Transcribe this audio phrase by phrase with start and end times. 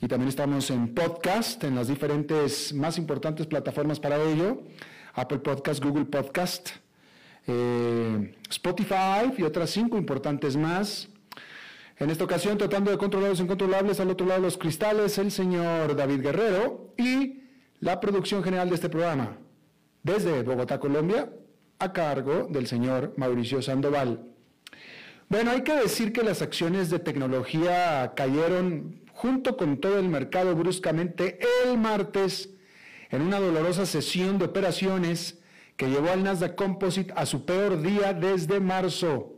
[0.00, 4.62] y también estamos en podcast, en las diferentes más importantes plataformas para ello,
[5.14, 6.70] Apple Podcast, Google Podcast,
[7.46, 11.08] eh, Spotify y otras cinco importantes más.
[11.98, 15.94] En esta ocasión, tratando de controlar los incontrolables, al otro lado los cristales, el señor
[15.94, 17.44] David Guerrero y
[17.78, 19.38] la producción general de este programa,
[20.02, 21.30] desde Bogotá, Colombia,
[21.78, 24.26] a cargo del señor Mauricio Sandoval.
[25.28, 30.54] Bueno, hay que decir que las acciones de tecnología cayeron junto con todo el mercado
[30.54, 32.50] bruscamente el martes
[33.08, 35.38] en una dolorosa sesión de operaciones
[35.78, 39.32] que llevó al Nasdaq Composite a su peor día desde marzo,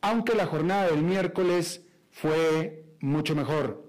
[0.00, 3.88] aunque la jornada del miércoles fue mucho mejor.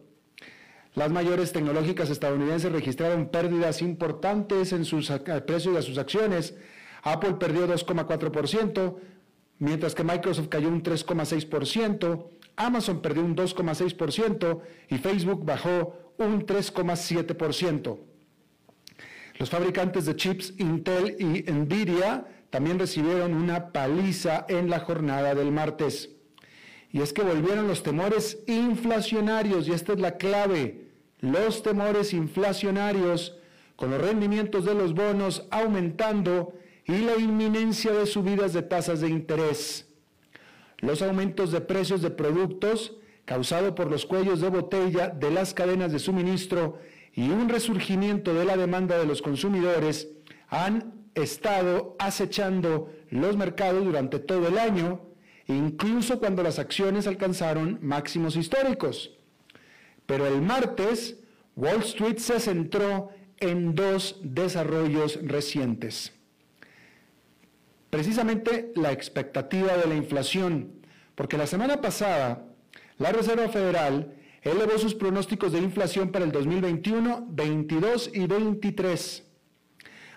[0.93, 5.09] Las mayores tecnológicas estadounidenses registraron pérdidas importantes en sus
[5.47, 6.53] precios de sus acciones.
[7.01, 8.95] Apple perdió 2,4%,
[9.57, 17.97] mientras que Microsoft cayó un 3,6%, Amazon perdió un 2,6% y Facebook bajó un 3,7%.
[19.37, 25.51] Los fabricantes de chips Intel y Nvidia también recibieron una paliza en la jornada del
[25.51, 26.09] martes.
[26.91, 30.87] Y es que volvieron los temores inflacionarios, y esta es la clave,
[31.19, 33.37] los temores inflacionarios
[33.75, 36.53] con los rendimientos de los bonos aumentando
[36.85, 39.85] y la inminencia de subidas de tasas de interés.
[40.79, 45.91] Los aumentos de precios de productos causados por los cuellos de botella de las cadenas
[45.91, 46.79] de suministro
[47.13, 50.09] y un resurgimiento de la demanda de los consumidores
[50.49, 55.01] han estado acechando los mercados durante todo el año,
[55.47, 59.11] incluso cuando las acciones alcanzaron máximos históricos.
[60.05, 61.17] Pero el martes,
[61.55, 63.09] Wall Street se centró
[63.39, 66.14] en dos desarrollos recientes
[67.95, 70.81] precisamente la expectativa de la inflación,
[71.15, 72.45] porque la semana pasada
[72.97, 79.23] la Reserva Federal elevó sus pronósticos de inflación para el 2021, 22 y 23.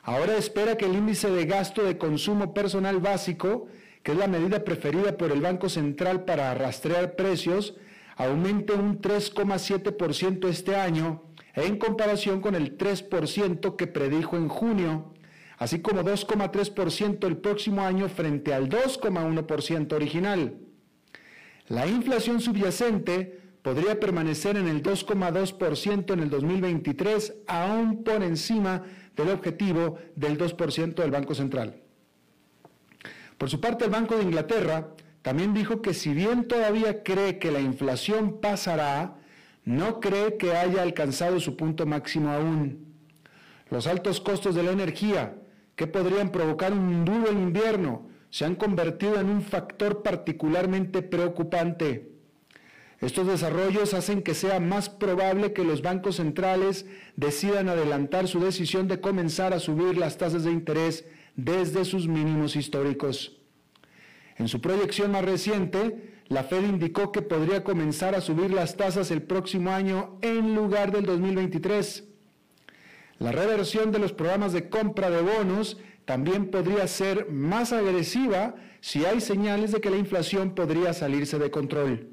[0.02, 3.68] Ahora espera que el índice de gasto de consumo personal básico,
[4.02, 7.76] que es la medida preferida por el Banco Central para rastrear precios,
[8.16, 11.22] aumente un 3,7% este año
[11.54, 15.14] en comparación con el 3% que predijo en junio
[15.58, 20.58] así como 2,3% el próximo año frente al 2,1% original.
[21.68, 28.84] La inflación subyacente podría permanecer en el 2,2% en el 2023, aún por encima
[29.16, 31.82] del objetivo del 2% del Banco Central.
[33.36, 37.50] Por su parte, el Banco de Inglaterra también dijo que si bien todavía cree que
[37.50, 39.16] la inflación pasará,
[39.64, 42.94] no cree que haya alcanzado su punto máximo aún.
[43.70, 45.36] Los altos costos de la energía,
[45.78, 52.10] que podrían provocar un duro invierno se han convertido en un factor particularmente preocupante.
[53.00, 56.84] Estos desarrollos hacen que sea más probable que los bancos centrales
[57.14, 61.04] decidan adelantar su decisión de comenzar a subir las tasas de interés
[61.36, 63.38] desde sus mínimos históricos.
[64.36, 69.12] En su proyección más reciente, la Fed indicó que podría comenzar a subir las tasas
[69.12, 72.07] el próximo año en lugar del 2023.
[73.18, 79.04] La reversión de los programas de compra de bonos también podría ser más agresiva si
[79.04, 82.10] hay señales de que la inflación podría salirse de control.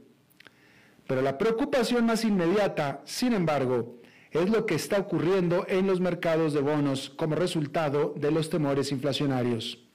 [1.07, 6.53] Pero la preocupación más inmediata, sin embargo, es lo que está ocurriendo en los mercados
[6.53, 9.85] de bonos como resultado de los temores inflacionarios.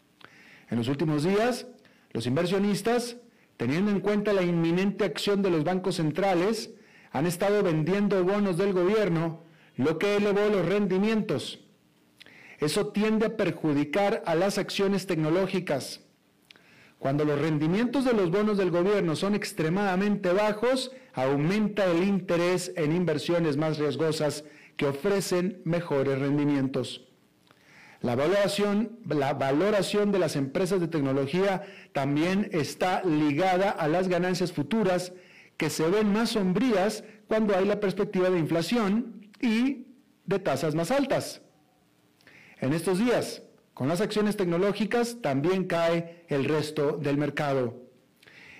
[0.70, 1.66] En los últimos días,
[2.12, 3.16] los inversionistas,
[3.56, 6.70] teniendo en cuenta la inminente acción de los bancos centrales,
[7.10, 9.42] han estado vendiendo bonos del gobierno,
[9.76, 11.60] lo que elevó los rendimientos.
[12.58, 16.00] Eso tiende a perjudicar a las acciones tecnológicas.
[16.98, 22.94] Cuando los rendimientos de los bonos del gobierno son extremadamente bajos, aumenta el interés en
[22.94, 24.44] inversiones más riesgosas
[24.76, 27.06] que ofrecen mejores rendimientos.
[28.02, 31.62] La valoración, la valoración de las empresas de tecnología
[31.92, 35.12] también está ligada a las ganancias futuras
[35.56, 39.86] que se ven más sombrías cuando hay la perspectiva de inflación y
[40.26, 41.42] de tasas más altas.
[42.58, 43.42] En estos días,
[43.74, 47.82] con las acciones tecnológicas también cae el resto del mercado.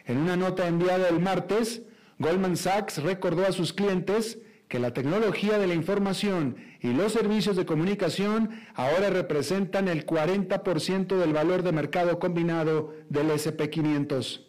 [0.06, 1.82] En una nota enviada el martes,
[2.18, 4.38] Goldman Sachs recordó a sus clientes
[4.68, 11.16] que la tecnología de la información y los servicios de comunicación ahora representan el 40%
[11.16, 14.46] del valor de mercado combinado del SP500.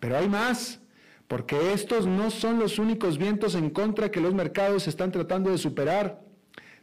[0.00, 0.81] Pero hay más,
[1.32, 5.56] porque estos no son los únicos vientos en contra que los mercados están tratando de
[5.56, 6.20] superar.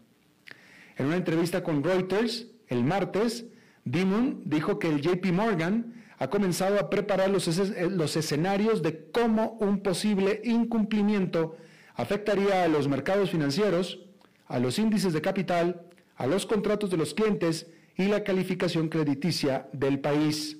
[0.96, 3.46] En una entrevista con Reuters el martes,
[3.84, 7.46] Dimon dijo que el JP Morgan ha comenzado a preparar los,
[7.90, 11.56] los escenarios de cómo un posible incumplimiento
[11.94, 14.00] afectaría a los mercados financieros,
[14.46, 15.82] a los índices de capital,
[16.16, 20.57] a los contratos de los clientes y la calificación crediticia del país.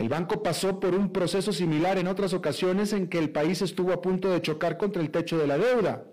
[0.00, 3.92] El banco pasó por un proceso similar en otras ocasiones en que el país estuvo
[3.92, 6.06] a punto de chocar contra el techo de la deuda.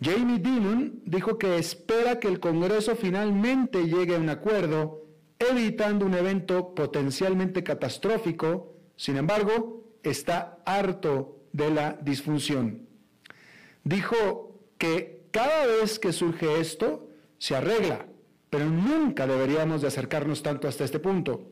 [0.00, 5.04] Jamie Dimon dijo que espera que el Congreso finalmente llegue a un acuerdo,
[5.38, 8.74] evitando un evento potencialmente catastrófico.
[8.96, 12.88] Sin embargo, está harto de la disfunción.
[13.82, 18.06] Dijo que cada vez que surge esto, se arregla,
[18.48, 21.50] pero nunca deberíamos de acercarnos tanto hasta este punto.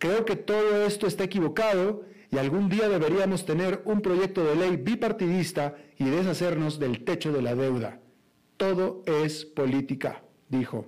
[0.00, 4.76] Creo que todo esto está equivocado y algún día deberíamos tener un proyecto de ley
[4.78, 8.00] bipartidista y deshacernos del techo de la deuda.
[8.56, 10.86] Todo es política, dijo.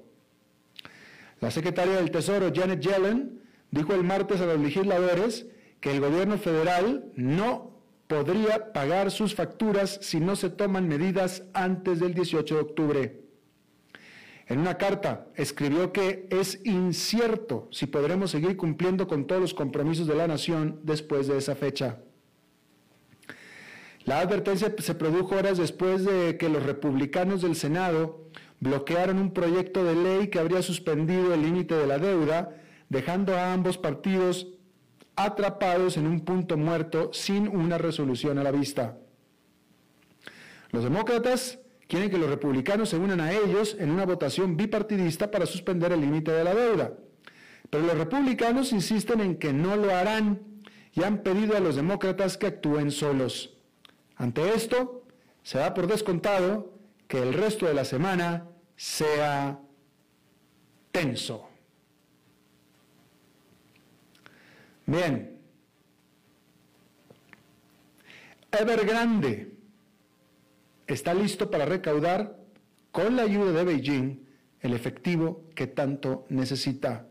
[1.41, 5.47] La secretaria del Tesoro, Janet Yellen, dijo el martes a los legisladores
[5.81, 12.01] que el gobierno federal no podría pagar sus facturas si no se toman medidas antes
[12.01, 13.22] del 18 de octubre.
[14.53, 20.07] En una carta escribió que es incierto si podremos seguir cumpliendo con todos los compromisos
[20.07, 22.01] de la nación después de esa fecha.
[24.05, 28.29] La advertencia se produjo horas después de que los republicanos del Senado
[28.61, 32.55] bloquearon un proyecto de ley que habría suspendido el límite de la deuda,
[32.91, 34.49] dejando a ambos partidos
[35.17, 38.99] atrapados en un punto muerto sin una resolución a la vista.
[40.73, 41.59] Los demócratas
[41.93, 46.01] quieren que los republicanos se unan a ellos en una votación bipartidista para suspender el
[46.01, 46.95] límite de la deuda.
[47.69, 50.41] Pero los republicanos insisten en que no lo harán
[50.95, 53.59] y han pedido a los demócratas que actúen solos.
[54.17, 55.05] Ante esto,
[55.43, 56.73] se da por descontado
[57.09, 59.61] que el resto de la semana sea
[60.93, 61.47] tenso.
[64.87, 65.39] Bien.
[68.51, 69.52] Evergrande
[70.87, 72.39] está listo para recaudar,
[72.91, 74.27] con la ayuda de Beijing,
[74.61, 77.09] el efectivo que tanto necesita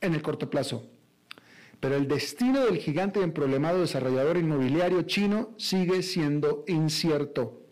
[0.00, 0.90] en el corto plazo.
[1.80, 7.62] Pero el destino del gigante y emproblemado desarrollador inmobiliario chino sigue siendo incierto,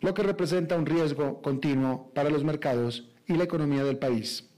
[0.00, 4.50] lo que representa un riesgo continuo para los mercados y la economía del país.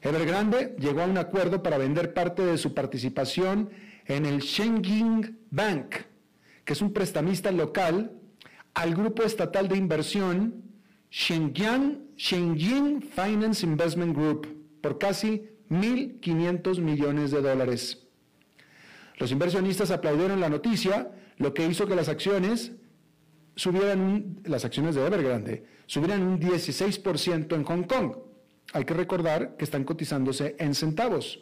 [0.00, 3.70] Evergrande llegó a un acuerdo para vender parte de su participación
[4.06, 5.94] en el Shengying Bank,
[6.64, 8.12] que es un prestamista local,
[8.74, 10.62] al grupo estatal de inversión
[11.10, 14.48] Shenyang, Shenying Finance Investment Group
[14.80, 18.06] por casi 1.500 millones de dólares.
[19.18, 22.72] Los inversionistas aplaudieron la noticia, lo que hizo que las acciones
[23.56, 28.16] subieran, las acciones de Evergrande, subieran un 16% en Hong Kong.
[28.72, 31.40] Hay que recordar que están cotizándose en centavos.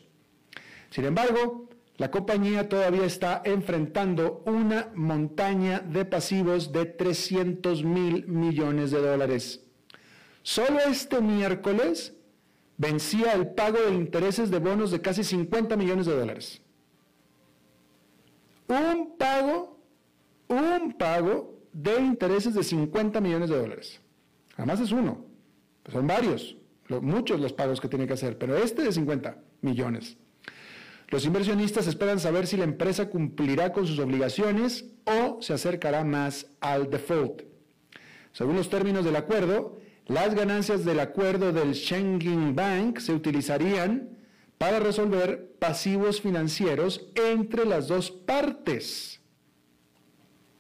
[0.91, 1.70] Sin embargo,
[2.01, 9.63] la compañía todavía está enfrentando una montaña de pasivos de 300 mil millones de dólares.
[10.43, 12.15] Solo este miércoles
[12.79, 16.63] vencía el pago de intereses de bonos de casi 50 millones de dólares.
[18.67, 19.79] Un pago,
[20.49, 24.01] un pago de intereses de 50 millones de dólares.
[24.57, 25.27] Además es uno,
[25.93, 26.57] son varios,
[27.03, 30.17] muchos los pagos que tiene que hacer, pero este de 50 millones.
[31.11, 36.47] Los inversionistas esperan saber si la empresa cumplirá con sus obligaciones o se acercará más
[36.61, 37.43] al default.
[38.33, 44.19] Según los términos del acuerdo, las ganancias del acuerdo del Schengen Bank se utilizarían
[44.57, 49.21] para resolver pasivos financieros entre las dos partes.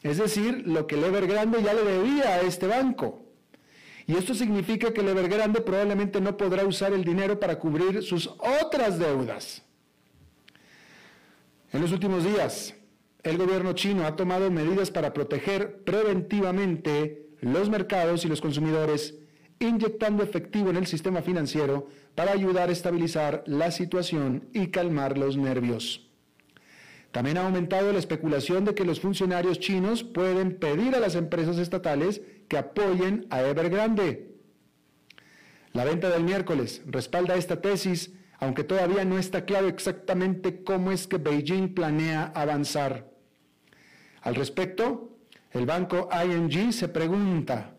[0.03, 3.23] Es decir, lo que el Evergrande ya le debía a este banco.
[4.07, 8.29] Y esto significa que el Evergrande probablemente no podrá usar el dinero para cubrir sus
[8.63, 9.63] otras deudas.
[11.73, 12.75] En los últimos días,
[13.23, 19.15] el gobierno chino ha tomado medidas para proteger preventivamente los mercados y los consumidores,
[19.61, 21.87] inyectando efectivo en el sistema financiero
[22.17, 26.09] para ayudar a estabilizar la situación y calmar los nervios.
[27.13, 31.59] También ha aumentado la especulación de que los funcionarios chinos pueden pedir a las empresas
[31.59, 34.35] estatales que apoyen a Evergrande.
[35.73, 41.07] La venta del miércoles respalda esta tesis aunque todavía no está claro exactamente cómo es
[41.07, 43.11] que Beijing planea avanzar.
[44.23, 45.19] Al respecto,
[45.51, 47.75] el banco ING se pregunta,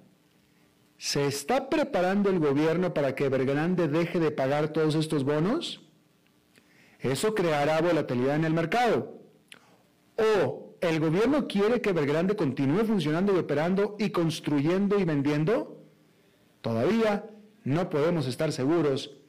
[0.98, 5.82] ¿se está preparando el gobierno para que Evergrande deje de pagar todos estos bonos?
[7.00, 9.20] Eso creará volatilidad en el mercado.
[10.15, 15.84] ¿O el gobierno quiere que Evergrande continúe funcionando y operando y construyendo y vendiendo?
[16.62, 17.25] Todavía
[17.63, 19.21] no podemos estar seguros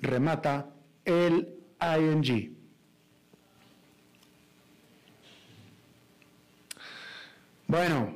[0.00, 0.74] remata
[1.04, 2.56] el ing.
[7.66, 8.14] Bueno,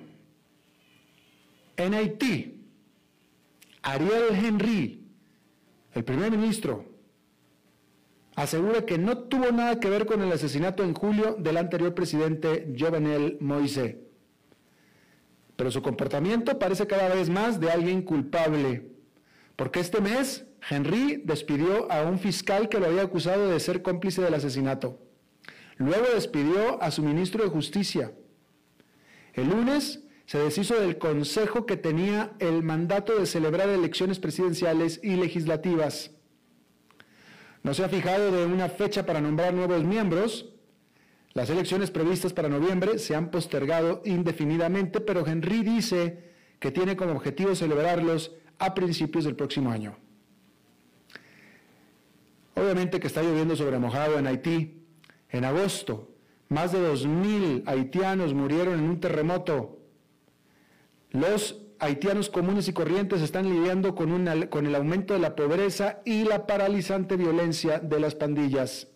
[1.76, 2.64] en Haití,
[3.82, 5.06] Ariel Henry,
[5.92, 6.86] el primer ministro,
[8.34, 12.74] asegura que no tuvo nada que ver con el asesinato en julio del anterior presidente
[12.78, 14.00] Jovenel Moise.
[15.56, 18.90] Pero su comportamiento parece cada vez más de alguien culpable,
[19.54, 24.22] porque este mes Henry despidió a un fiscal que lo había acusado de ser cómplice
[24.22, 24.98] del asesinato.
[25.76, 28.12] Luego despidió a su ministro de Justicia.
[29.32, 35.16] El lunes se deshizo del consejo que tenía el mandato de celebrar elecciones presidenciales y
[35.16, 36.12] legislativas.
[37.62, 40.54] No se ha fijado de una fecha para nombrar nuevos miembros.
[41.32, 47.12] Las elecciones previstas para noviembre se han postergado indefinidamente, pero Henry dice que tiene como
[47.12, 49.96] objetivo celebrarlos a principios del próximo año.
[52.54, 54.84] Obviamente que está lloviendo sobre mojado en Haití.
[55.30, 56.10] En agosto,
[56.48, 59.78] más de 2.000 haitianos murieron en un terremoto.
[61.10, 66.24] Los haitianos comunes y corrientes están lidiando con, con el aumento de la pobreza y
[66.24, 68.88] la paralizante violencia de las pandillas.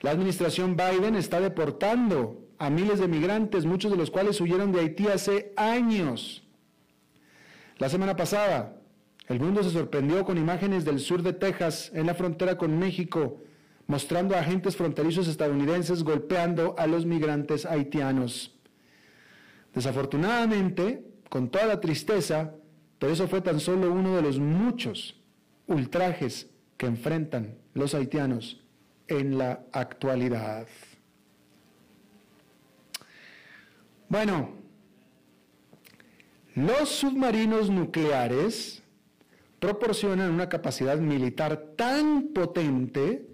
[0.00, 4.80] La administración Biden está deportando a miles de migrantes, muchos de los cuales huyeron de
[4.80, 6.42] Haití hace años.
[7.78, 8.81] La semana pasada,
[9.28, 13.40] el mundo se sorprendió con imágenes del sur de Texas, en la frontera con México,
[13.86, 18.54] mostrando a agentes fronterizos estadounidenses golpeando a los migrantes haitianos.
[19.74, 22.54] Desafortunadamente, con toda la tristeza,
[22.98, 25.20] pero eso fue tan solo uno de los muchos
[25.66, 28.60] ultrajes que enfrentan los haitianos
[29.08, 30.66] en la actualidad.
[34.08, 34.50] Bueno,
[36.54, 38.81] los submarinos nucleares
[39.62, 43.28] proporcionan una capacidad militar tan potente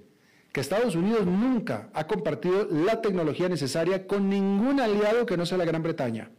[0.52, 5.56] que Estados Unidos nunca ha compartido la tecnología necesaria con ningún aliado que no sea
[5.56, 6.30] la Gran Bretaña.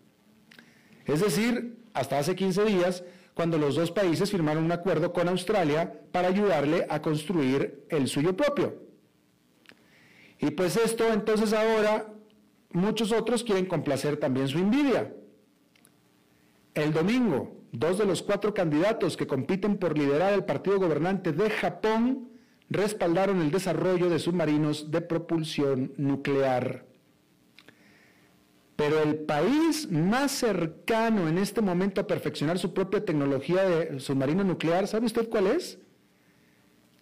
[1.05, 3.03] Es decir, hasta hace 15 días,
[3.33, 8.37] cuando los dos países firmaron un acuerdo con Australia para ayudarle a construir el suyo
[8.37, 8.83] propio.
[10.37, 12.13] Y pues esto entonces ahora
[12.73, 15.15] muchos otros quieren complacer también su envidia.
[16.75, 21.49] El domingo, dos de los cuatro candidatos que compiten por liderar el partido gobernante de
[21.49, 22.29] Japón
[22.69, 26.85] respaldaron el desarrollo de submarinos de propulsión nuclear.
[28.75, 34.43] Pero el país más cercano en este momento a perfeccionar su propia tecnología de submarino
[34.43, 35.79] nuclear, ¿sabe usted cuál es?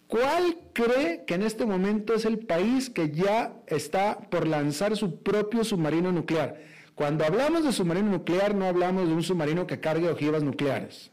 [0.08, 5.22] ¿Cuál cree que en este momento es el país que ya está por lanzar su
[5.22, 6.58] propio submarino nuclear?
[6.98, 11.12] Cuando hablamos de submarino nuclear no hablamos de un submarino que cargue ojivas nucleares.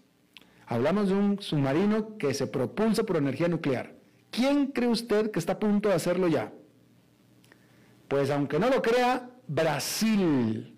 [0.65, 3.93] Hablamos de un submarino que se propulsa por energía nuclear.
[4.31, 6.51] ¿Quién cree usted que está a punto de hacerlo ya?
[8.07, 10.75] Pues aunque no lo crea, Brasil,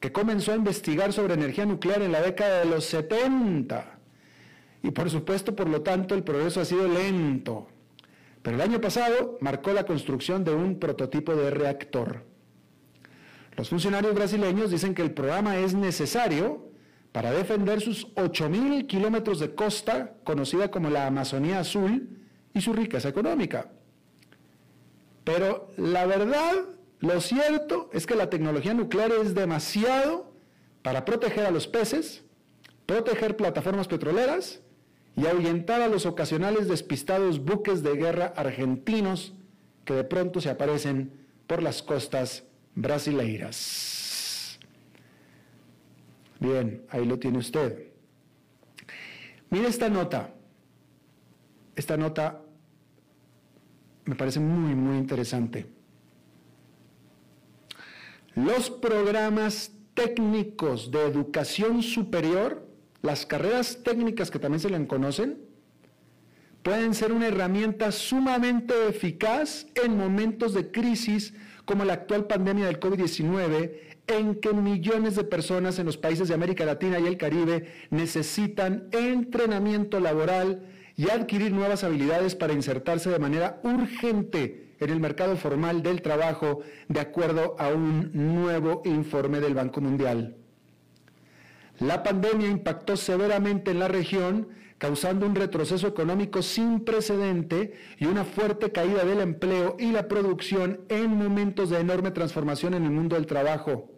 [0.00, 3.98] que comenzó a investigar sobre energía nuclear en la década de los 70
[4.82, 7.68] y por supuesto, por lo tanto, el progreso ha sido lento.
[8.40, 12.27] Pero el año pasado marcó la construcción de un prototipo de reactor.
[13.58, 16.70] Los funcionarios brasileños dicen que el programa es necesario
[17.10, 22.20] para defender sus 8.000 kilómetros de costa, conocida como la Amazonía Azul,
[22.54, 23.72] y su riqueza económica.
[25.24, 26.54] Pero la verdad,
[27.00, 30.32] lo cierto es que la tecnología nuclear es demasiado
[30.82, 32.22] para proteger a los peces,
[32.86, 34.60] proteger plataformas petroleras
[35.16, 39.34] y ahuyentar a los ocasionales despistados buques de guerra argentinos
[39.84, 41.10] que de pronto se aparecen
[41.48, 42.44] por las costas
[42.74, 44.58] brasileiras.
[46.40, 47.88] Bien, ahí lo tiene usted.
[49.50, 50.34] Mire esta nota.
[51.74, 52.42] Esta nota
[54.04, 55.66] me parece muy, muy interesante.
[58.34, 62.68] Los programas técnicos de educación superior
[63.02, 65.38] las carreras técnicas que también se le conocen
[66.62, 71.32] pueden ser una herramienta sumamente eficaz en momentos de crisis
[71.68, 73.72] como la actual pandemia del COVID-19,
[74.06, 78.88] en que millones de personas en los países de América Latina y el Caribe necesitan
[78.90, 80.62] entrenamiento laboral
[80.96, 86.60] y adquirir nuevas habilidades para insertarse de manera urgente en el mercado formal del trabajo,
[86.88, 90.38] de acuerdo a un nuevo informe del Banco Mundial.
[91.80, 98.24] La pandemia impactó severamente en la región, causando un retroceso económico sin precedente y una
[98.24, 103.16] fuerte caída del empleo y la producción en momentos de enorme transformación en el mundo
[103.16, 103.90] del trabajo.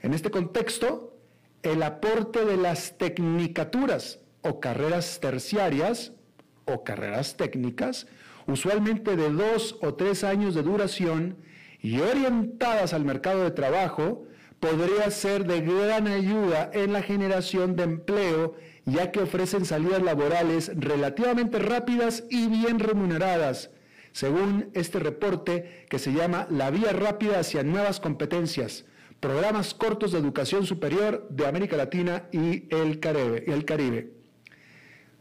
[0.00, 1.16] En este contexto,
[1.62, 6.12] el aporte de las tecnicaturas o carreras terciarias
[6.66, 8.06] o carreras técnicas,
[8.46, 11.38] usualmente de dos o tres años de duración
[11.80, 14.26] y orientadas al mercado de trabajo,
[14.70, 20.72] podría ser de gran ayuda en la generación de empleo, ya que ofrecen salidas laborales
[20.74, 23.70] relativamente rápidas y bien remuneradas,
[24.12, 28.86] según este reporte que se llama La Vía Rápida hacia Nuevas Competencias,
[29.20, 34.10] programas cortos de educación superior de América Latina y el Caribe.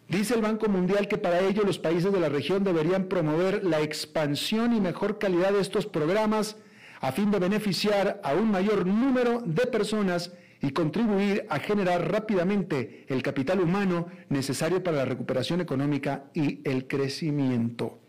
[0.08, 3.82] Dice el Banco Mundial que para ello los países de la región deberían promover la
[3.82, 6.58] expansión y mejor calidad de estos programas
[7.06, 13.06] a fin de beneficiar a un mayor número de personas y contribuir a generar rápidamente
[13.08, 18.00] el capital humano necesario para la recuperación económica y el crecimiento.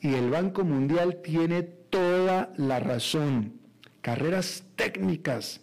[0.00, 3.60] Y el Banco Mundial tiene toda la razón.
[4.00, 5.60] Carreras técnicas.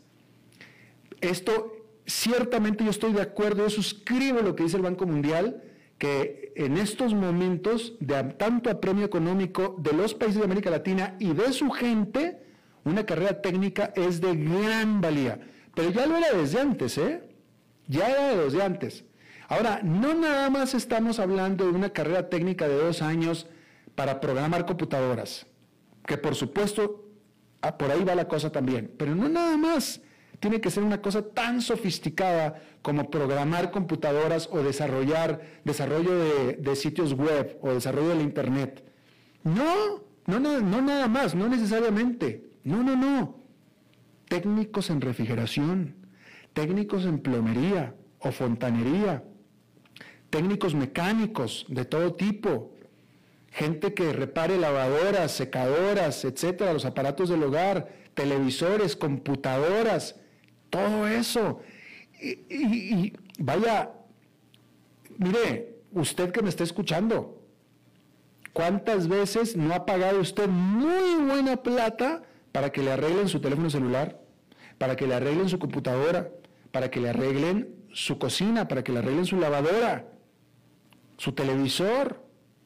[1.19, 1.73] Esto
[2.05, 5.61] ciertamente yo estoy de acuerdo, yo suscribo lo que dice el Banco Mundial,
[5.97, 11.33] que en estos momentos de tanto apremio económico de los países de América Latina y
[11.33, 12.42] de su gente,
[12.83, 15.39] una carrera técnica es de gran valía.
[15.73, 17.23] Pero ya lo era desde antes, ¿eh?
[17.87, 19.05] Ya era desde antes.
[19.47, 23.47] Ahora, no nada más estamos hablando de una carrera técnica de dos años
[23.95, 25.45] para programar computadoras,
[26.05, 27.09] que por supuesto
[27.61, 30.01] ah, por ahí va la cosa también, pero no nada más
[30.39, 36.11] tiene que ser una cosa tan sofisticada como programar computadoras o desarrollar desarrollo
[36.57, 38.83] de, sitios web o desarrollo del Internet.
[39.43, 42.52] No, no, no, no nada más, no necesariamente.
[42.63, 43.39] No, no, no.
[44.27, 45.95] Técnicos en refrigeración,
[46.53, 49.23] técnicos en plomería o fontanería,
[50.29, 52.73] técnicos mecánicos de todo tipo,
[53.51, 60.15] gente que repare lavadoras, secadoras, etcétera, los aparatos del hogar, televisores, computadoras,
[60.69, 61.61] todo eso.
[62.19, 63.91] Y, vaya,
[65.17, 67.43] mire, usted que me está escuchando,
[68.53, 72.23] ¿cuántas veces no ha pagado usted muy buena plata
[72.53, 74.21] para que le arreglen su teléfono celular,
[74.77, 76.31] para que le arreglen su computadora,
[76.71, 80.07] para que le arreglen su cocina, para que le arreglen su lavadora,
[81.17, 82.23] su televisor?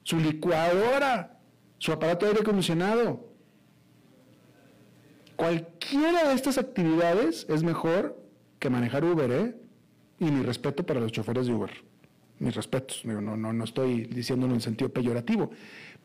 [0.08, 1.38] su licuadora,
[1.80, 3.28] su aparato de aire acondicionado.
[5.36, 8.18] Cualquiera de estas actividades es mejor
[8.58, 9.56] que manejar Uber, ¿eh?
[10.22, 11.72] Y mi respeto para los choferes de Uber.
[12.40, 13.04] Mis respetos.
[13.04, 15.52] No, no, no estoy diciéndolo en sentido peyorativo.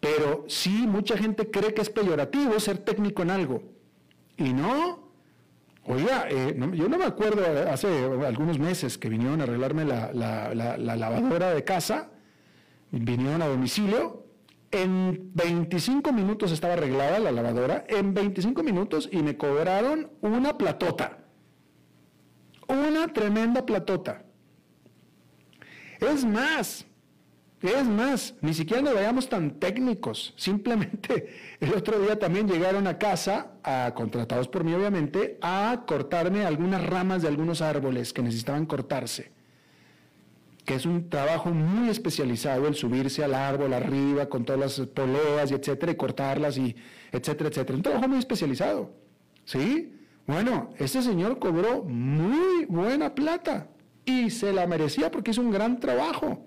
[0.01, 3.63] Pero sí, mucha gente cree que es peyorativo ser técnico en algo.
[4.37, 5.11] Y no.
[5.85, 10.13] Oiga, eh, yo no me acuerdo hace algunos meses que vinieron a arreglarme la
[10.97, 12.13] lavadora de casa
[12.93, 14.27] vinieron a domicilio,
[14.71, 21.19] en 25 minutos estaba arreglada la lavadora, en 25 minutos y me cobraron una platota.
[22.69, 24.25] Una tremenda platota.
[26.01, 26.87] Es más,
[27.69, 30.35] es más, ni siquiera nos vayamos tan técnicos.
[30.37, 31.29] Simplemente
[31.61, 36.85] el otro día también llegaron a casa, a, contratados por mí obviamente, a cortarme algunas
[36.85, 39.33] ramas de algunos árboles que necesitaban cortarse
[40.65, 45.51] que es un trabajo muy especializado el subirse al árbol arriba con todas las poleas
[45.51, 46.77] y etcétera y cortarlas y
[47.11, 47.77] etcétera, etcétera.
[47.77, 48.95] Un trabajo muy especializado.
[49.45, 49.93] ¿Sí?
[50.27, 53.69] Bueno, este señor cobró muy buena plata
[54.05, 56.47] y se la merecía porque hizo un gran trabajo.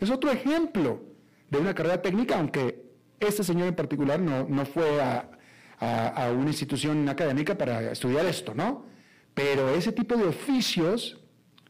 [0.00, 1.02] Es otro ejemplo
[1.50, 2.82] de una carrera técnica, aunque
[3.18, 5.30] este señor en particular no, no fue a,
[5.78, 8.86] a una institución académica para estudiar esto, ¿no?
[9.34, 11.20] Pero ese tipo de oficios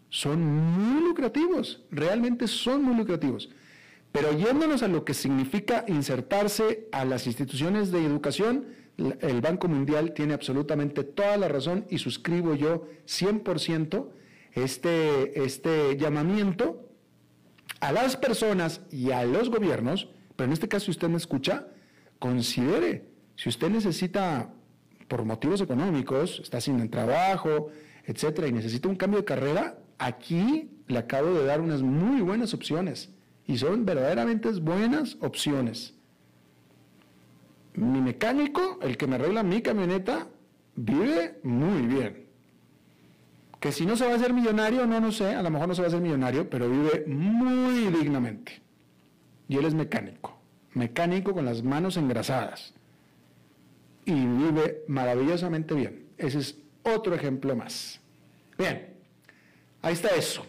[0.08, 3.50] son muy lucrativos, realmente son muy lucrativos.
[4.12, 8.66] Pero yéndonos a lo que significa insertarse a las instituciones de educación,
[9.20, 14.08] el Banco Mundial tiene absolutamente toda la razón y suscribo yo 100%
[14.52, 16.89] este, este llamamiento
[17.80, 21.66] a las personas y a los gobiernos, pero en este caso si usted me escucha,
[22.18, 24.52] considere, si usted necesita,
[25.08, 27.68] por motivos económicos, está sin trabajo,
[28.04, 32.54] etcétera, y necesita un cambio de carrera, Aquí le acabo de dar unas muy buenas
[32.54, 33.10] opciones
[33.46, 35.94] y son verdaderamente buenas opciones.
[37.74, 40.26] Mi mecánico, el que me arregla mi camioneta,
[40.74, 42.29] vive muy bien.
[43.60, 45.74] Que si no se va a hacer millonario, no, no sé, a lo mejor no
[45.74, 48.60] se va a hacer millonario, pero vive muy dignamente.
[49.48, 50.38] Y él es mecánico,
[50.72, 52.72] mecánico con las manos engrasadas.
[54.06, 56.06] Y vive maravillosamente bien.
[56.16, 58.00] Ese es otro ejemplo más.
[58.56, 58.90] Bien,
[59.82, 60.44] Ahí está eso.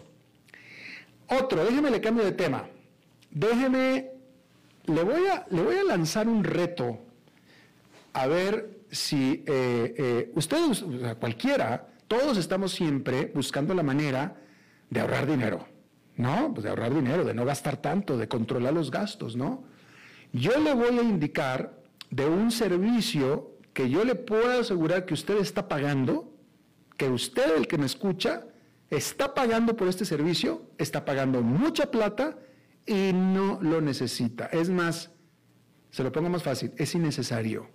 [1.28, 2.66] Otro, déjeme le cambio de tema.
[3.30, 4.10] Déjeme,
[4.84, 6.98] le voy a, le voy a lanzar un reto
[8.12, 10.84] a ver si eh, eh, ustedes,
[11.18, 14.36] cualquiera, todos estamos siempre buscando la manera
[14.90, 15.66] de ahorrar dinero,
[16.18, 16.52] ¿no?
[16.52, 19.64] Pues de ahorrar dinero, de no gastar tanto, de controlar los gastos, ¿no?
[20.30, 25.38] Yo le voy a indicar de un servicio que yo le puedo asegurar que usted
[25.38, 26.36] está pagando,
[26.98, 28.44] que usted, el que me escucha,
[28.90, 32.36] está pagando por este servicio, está pagando mucha plata
[32.84, 34.50] y no lo necesita.
[34.52, 35.12] Es más,
[35.88, 37.70] se lo pongo más fácil, es innecesario.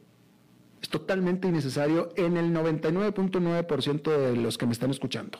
[0.81, 5.39] Es totalmente innecesario en el 99.9% de los que me están escuchando.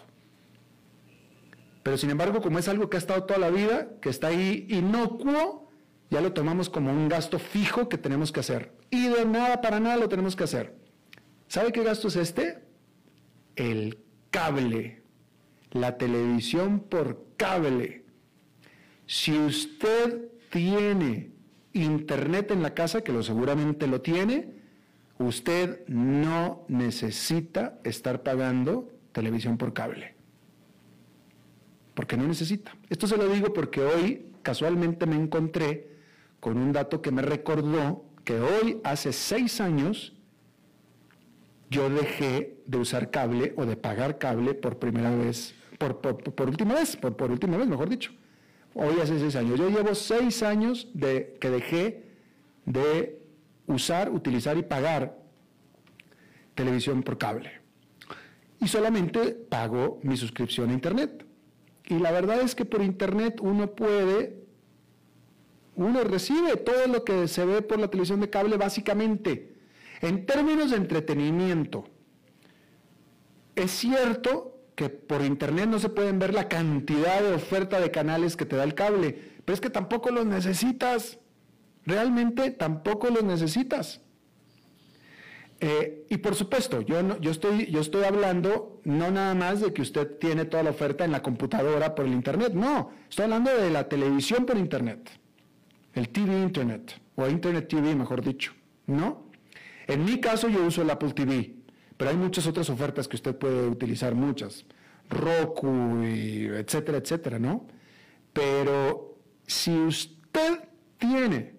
[1.84, 4.66] Pero sin embargo, como es algo que ha estado toda la vida, que está ahí
[4.70, 5.70] inocuo,
[6.10, 8.74] ya lo tomamos como un gasto fijo que tenemos que hacer.
[8.90, 10.76] Y de nada para nada lo tenemos que hacer.
[11.48, 12.64] ¿Sabe qué gasto es este?
[13.56, 14.00] El
[14.32, 15.04] cable
[15.72, 18.06] la televisión por cable.
[19.06, 21.32] Si usted tiene
[21.74, 24.57] internet en la casa, que lo seguramente lo tiene,
[25.20, 30.16] usted no necesita estar pagando televisión por cable.
[31.94, 32.76] Porque no necesita.
[32.90, 35.98] Esto se lo digo porque hoy casualmente me encontré
[36.40, 40.14] con un dato que me recordó que hoy, hace seis años,
[41.70, 46.76] yo dejé de usar cable o de pagar cable por primera vez, por, por, última
[46.76, 48.12] vez, por, por, última vez, mejor dicho.
[48.74, 49.58] Hoy hace seis años.
[49.58, 52.04] Yo llevo seis años de que dejé
[52.66, 53.17] de
[53.68, 55.18] usar, utilizar y pagar
[56.56, 57.52] televisión por cable.
[58.60, 61.26] Y solamente pago mi suscripción a Internet.
[61.86, 64.44] Y la verdad es que por Internet uno puede,
[65.76, 69.58] uno recibe todo lo que se ve por la televisión de cable básicamente
[70.02, 71.86] en términos de entretenimiento,
[73.56, 78.36] es cierto que por internet no se pueden ver la cantidad de oferta de canales
[78.36, 81.20] que te da el cable, pero es que tampoco los necesitas.
[81.88, 84.02] Realmente tampoco los necesitas.
[85.60, 89.82] Eh, y por supuesto, yo, yo, estoy, yo estoy hablando no nada más de que
[89.82, 93.72] usted tiene toda la oferta en la computadora por el Internet, no, estoy hablando de
[93.72, 95.10] la televisión por Internet,
[95.96, 98.54] el TV Internet, o Internet TV, mejor dicho,
[98.86, 99.32] ¿no?
[99.88, 101.56] En mi caso yo uso el Apple TV,
[101.96, 104.66] pero hay muchas otras ofertas que usted puede utilizar, muchas,
[105.10, 107.66] Roku, etcétera, etcétera, ¿no?
[108.34, 110.60] Pero si usted
[111.00, 111.57] tiene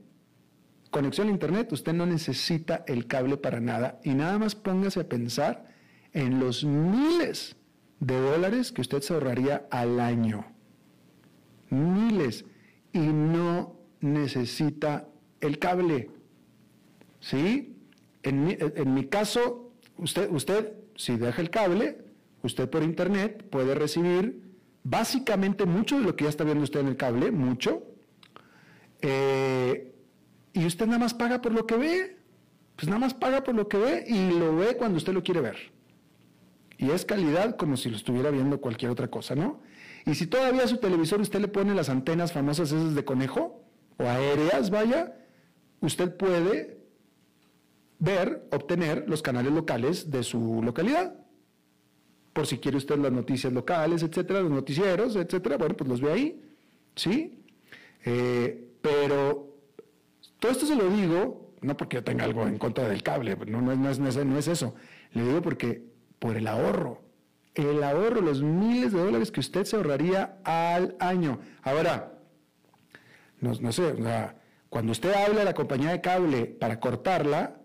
[0.90, 5.08] conexión a Internet, usted no necesita el cable para nada y nada más póngase a
[5.08, 5.66] pensar
[6.12, 7.56] en los miles
[8.00, 10.46] de dólares que usted se ahorraría al año.
[11.70, 12.44] Miles.
[12.92, 15.08] Y no necesita
[15.40, 16.10] el cable.
[17.20, 17.76] ¿Sí?
[18.22, 18.44] En
[18.94, 21.98] mi, caso, usted, usted, si deja el cable,
[22.42, 24.42] usted por internet puede recibir
[24.82, 27.84] básicamente mucho de lo que ya está viendo usted en el cable, mucho.
[29.00, 29.94] Eh,
[30.52, 32.18] y usted nada más paga por lo que ve.
[32.76, 35.40] Pues nada más paga por lo que ve y lo ve cuando usted lo quiere
[35.40, 35.56] ver.
[36.76, 39.60] Y es calidad como si lo estuviera viendo cualquier otra cosa, ¿no?
[40.06, 43.64] Y si todavía a su televisor usted le pone las antenas famosas esas de conejo
[43.96, 45.12] o aéreas, vaya,
[45.80, 46.78] usted puede
[47.98, 51.14] ver, obtener los canales locales de su localidad.
[52.32, 56.12] Por si quiere usted las noticias locales, etcétera, los noticieros, etcétera, bueno, pues los ve
[56.12, 56.42] ahí,
[56.94, 57.42] ¿sí?
[58.04, 59.47] Eh, pero
[60.38, 63.60] todo esto se lo digo, no porque yo tenga algo en contra del cable, no,
[63.60, 64.74] no, no, es, no es eso.
[65.12, 65.82] Le digo porque
[66.18, 67.02] por el ahorro,
[67.54, 71.40] el ahorro, los miles de dólares que usted se ahorraría al año.
[71.62, 72.12] Ahora,
[73.40, 73.94] no, no sé,
[74.68, 77.56] cuando usted habla de la compañía de cable para cortarla,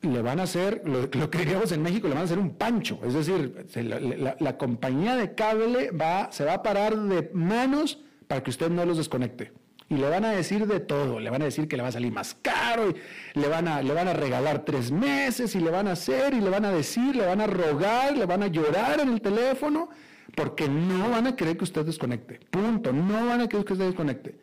[0.00, 2.98] le van a hacer, lo, que diríamos en México, le van a hacer un pancho.
[3.04, 8.42] Es decir, la, la, compañía de cable va, se va a parar de manos para
[8.42, 9.52] que usted no los desconecte
[9.92, 11.92] y le van a decir de todo, le van a decir que le va a
[11.92, 12.94] salir más caro,
[13.34, 16.40] le van, a, le van a regalar tres meses, y le van a hacer, y
[16.40, 19.90] le van a decir, le van a rogar, le van a llorar en el teléfono,
[20.34, 22.40] porque no van a querer que usted desconecte.
[22.50, 24.38] Punto, no van a querer que usted desconecte.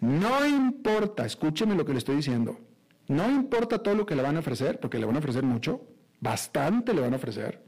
[0.00, 2.58] No importa, escúcheme lo que le estoy diciendo,
[3.06, 5.82] no importa todo lo que le van a ofrecer, porque le van a ofrecer mucho,
[6.20, 7.62] bastante le van a ofrecer,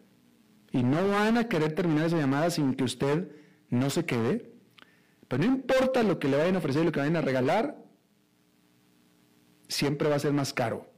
[0.70, 3.28] y no van a querer terminar esa llamada sin que usted
[3.68, 4.51] no se quede
[5.32, 7.74] pero no importa lo que le vayan a ofrecer lo que vayan a regalar,
[9.66, 10.92] siempre va a ser más caro.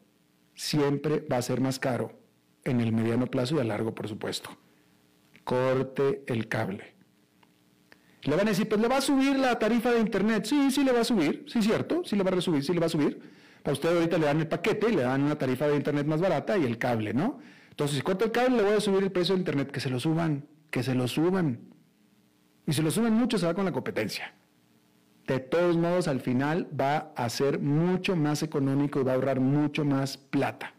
[0.56, 2.18] Siempre va a ser más caro
[2.64, 4.50] en el mediano plazo y a largo, por supuesto.
[5.44, 6.96] Corte el cable.
[8.22, 10.46] Le van a decir, pues le va a subir la tarifa de internet.
[10.46, 12.80] Sí, sí le va a subir, sí, cierto, sí le va a subir, sí le
[12.80, 13.20] va a subir.
[13.62, 16.58] A usted ahorita le dan el paquete le dan una tarifa de internet más barata
[16.58, 17.38] y el cable, ¿no?
[17.70, 19.90] Entonces, si corta el cable, le voy a subir el precio de internet, que se
[19.90, 21.72] lo suban, que se lo suban.
[22.66, 24.32] Y si lo suben mucho, se va con la competencia.
[25.26, 29.40] De todos modos, al final va a ser mucho más económico y va a ahorrar
[29.40, 30.74] mucho más plata.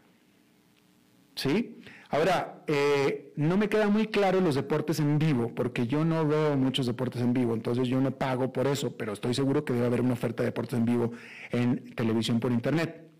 [1.34, 1.80] ¿Sí?
[2.08, 6.56] Ahora, eh, no me queda muy claro los deportes en vivo, porque yo no veo
[6.56, 9.86] muchos deportes en vivo, entonces yo no pago por eso, pero estoy seguro que debe
[9.86, 11.12] haber una oferta de deportes en vivo
[11.50, 13.10] en televisión por internet.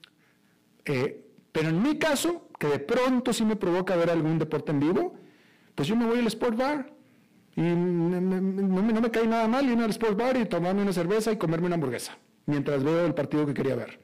[0.85, 4.79] Eh, pero en mi caso, que de pronto sí me provoca ver algún deporte en
[4.79, 5.14] vivo,
[5.74, 6.95] pues yo me voy al Sport Bar
[7.56, 11.36] y no, me cae nada mal ir al Sports Bar y tomarme una cerveza y
[11.36, 13.98] comerme una hamburguesa mientras veo el partido que quería ver.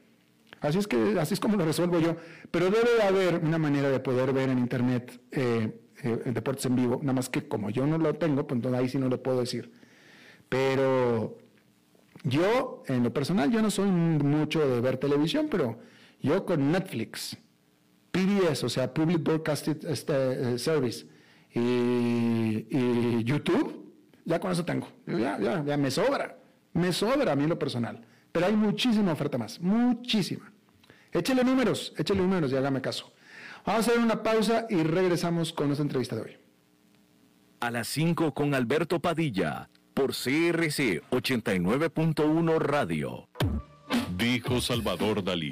[0.59, 2.15] Así es que así es como lo resuelvo yo.
[2.49, 6.99] Pero debe haber una manera de poder ver en internet eh, eh, deportes en vivo,
[7.01, 9.39] nada más que como yo no lo tengo, pues entonces ahí sí no lo puedo
[9.39, 9.71] decir.
[10.49, 11.37] Pero
[12.23, 15.79] yo, en lo personal, yo no soy mucho de ver televisión, pero
[16.21, 17.37] yo con Netflix,
[18.11, 20.57] PBS, o sea, Public Broadcasting este,
[21.53, 23.93] eh, YouTube,
[24.25, 24.87] ya con eso tengo.
[25.05, 26.37] Ya, ya, ya me sobra.
[26.73, 28.05] Me sobra a mí lo personal.
[28.31, 30.51] Pero hay muchísima oferta más, muchísima.
[31.11, 33.13] Échele números, échele números y hágame caso.
[33.65, 36.37] Vamos a hacer una pausa y regresamos con nuestra entrevista de hoy.
[37.59, 43.29] A las 5 con Alberto Padilla, por CRC 89.1 Radio.
[44.17, 45.51] Dijo Salvador Dalí.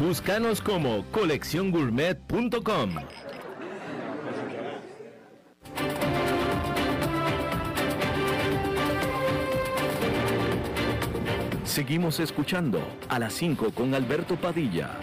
[0.00, 2.90] Búscanos como colecciongourmet.com.
[11.64, 14.98] Seguimos escuchando a las 5 con Alberto Padilla.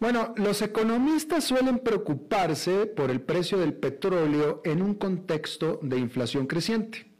[0.00, 6.46] Bueno, los economistas suelen preocuparse por el precio del petróleo en un contexto de inflación
[6.46, 7.10] creciente,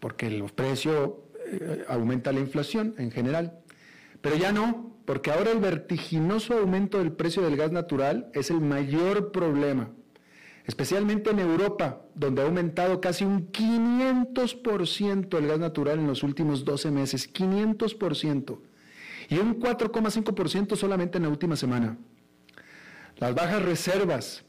[0.00, 1.23] porque el precio
[1.88, 3.58] aumenta la inflación en general.
[4.20, 8.60] Pero ya no, porque ahora el vertiginoso aumento del precio del gas natural es el
[8.60, 9.90] mayor problema,
[10.64, 16.64] especialmente en Europa, donde ha aumentado casi un 500% el gas natural en los últimos
[16.64, 18.58] 12 meses, 500%,
[19.28, 21.98] y un 4,5% solamente en la última semana.
[23.18, 24.44] Las bajas reservas,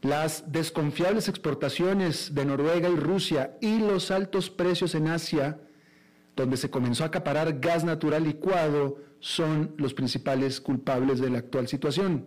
[0.00, 5.58] las desconfiables exportaciones de Noruega y Rusia y los altos precios en Asia
[6.36, 11.66] donde se comenzó a acaparar gas natural licuado, son los principales culpables de la actual
[11.66, 12.26] situación.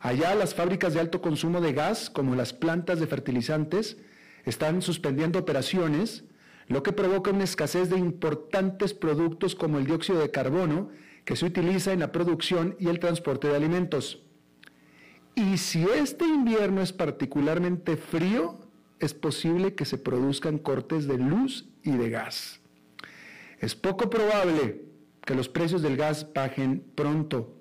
[0.00, 3.98] Allá las fábricas de alto consumo de gas, como las plantas de fertilizantes,
[4.44, 6.24] están suspendiendo operaciones,
[6.66, 10.88] lo que provoca una escasez de importantes productos como el dióxido de carbono,
[11.24, 14.22] que se utiliza en la producción y el transporte de alimentos.
[15.34, 18.58] Y si este invierno es particularmente frío,
[18.98, 22.61] es posible que se produzcan cortes de luz y de gas.
[23.62, 24.82] Es poco probable
[25.24, 27.56] que los precios del gas bajen pronto.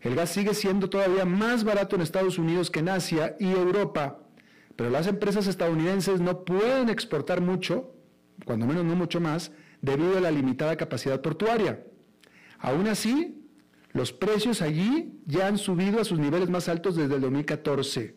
[0.00, 4.20] El gas sigue siendo todavía más barato en Estados Unidos que en Asia y Europa,
[4.74, 7.94] pero las empresas estadounidenses no pueden exportar mucho,
[8.46, 9.52] cuando menos no mucho más,
[9.82, 11.84] debido a la limitada capacidad portuaria.
[12.58, 13.46] Aún así,
[13.92, 18.16] los precios allí ya han subido a sus niveles más altos desde el 2014.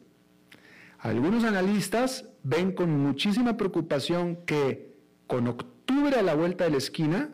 [1.00, 4.96] Algunos analistas ven con muchísima preocupación que
[5.28, 7.30] con octubre a la vuelta de la esquina,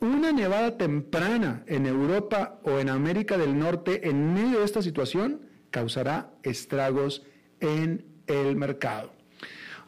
[0.00, 5.42] una nevada temprana en Europa o en América del Norte en medio de esta situación
[5.70, 7.22] causará estragos
[7.60, 9.12] en el mercado.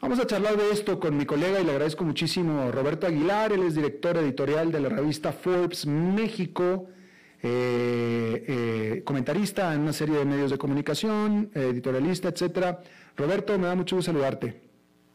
[0.01, 3.63] Vamos a charlar de esto con mi colega y le agradezco muchísimo Roberto Aguilar, él
[3.63, 6.87] es director editorial de la revista Forbes México,
[7.41, 12.81] eh, eh, comentarista en una serie de medios de comunicación, editorialista, etcétera.
[13.15, 14.70] Roberto, me da mucho gusto saludarte.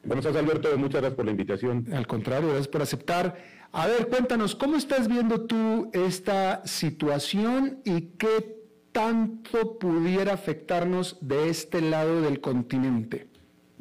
[0.07, 0.69] Días, Alberto.
[0.79, 1.87] Muchas gracias por la invitación.
[1.93, 3.37] Al contrario, gracias por aceptar.
[3.73, 8.57] A ver, cuéntanos, ¿cómo estás viendo tú esta situación y qué
[8.93, 13.27] tanto pudiera afectarnos de este lado del continente?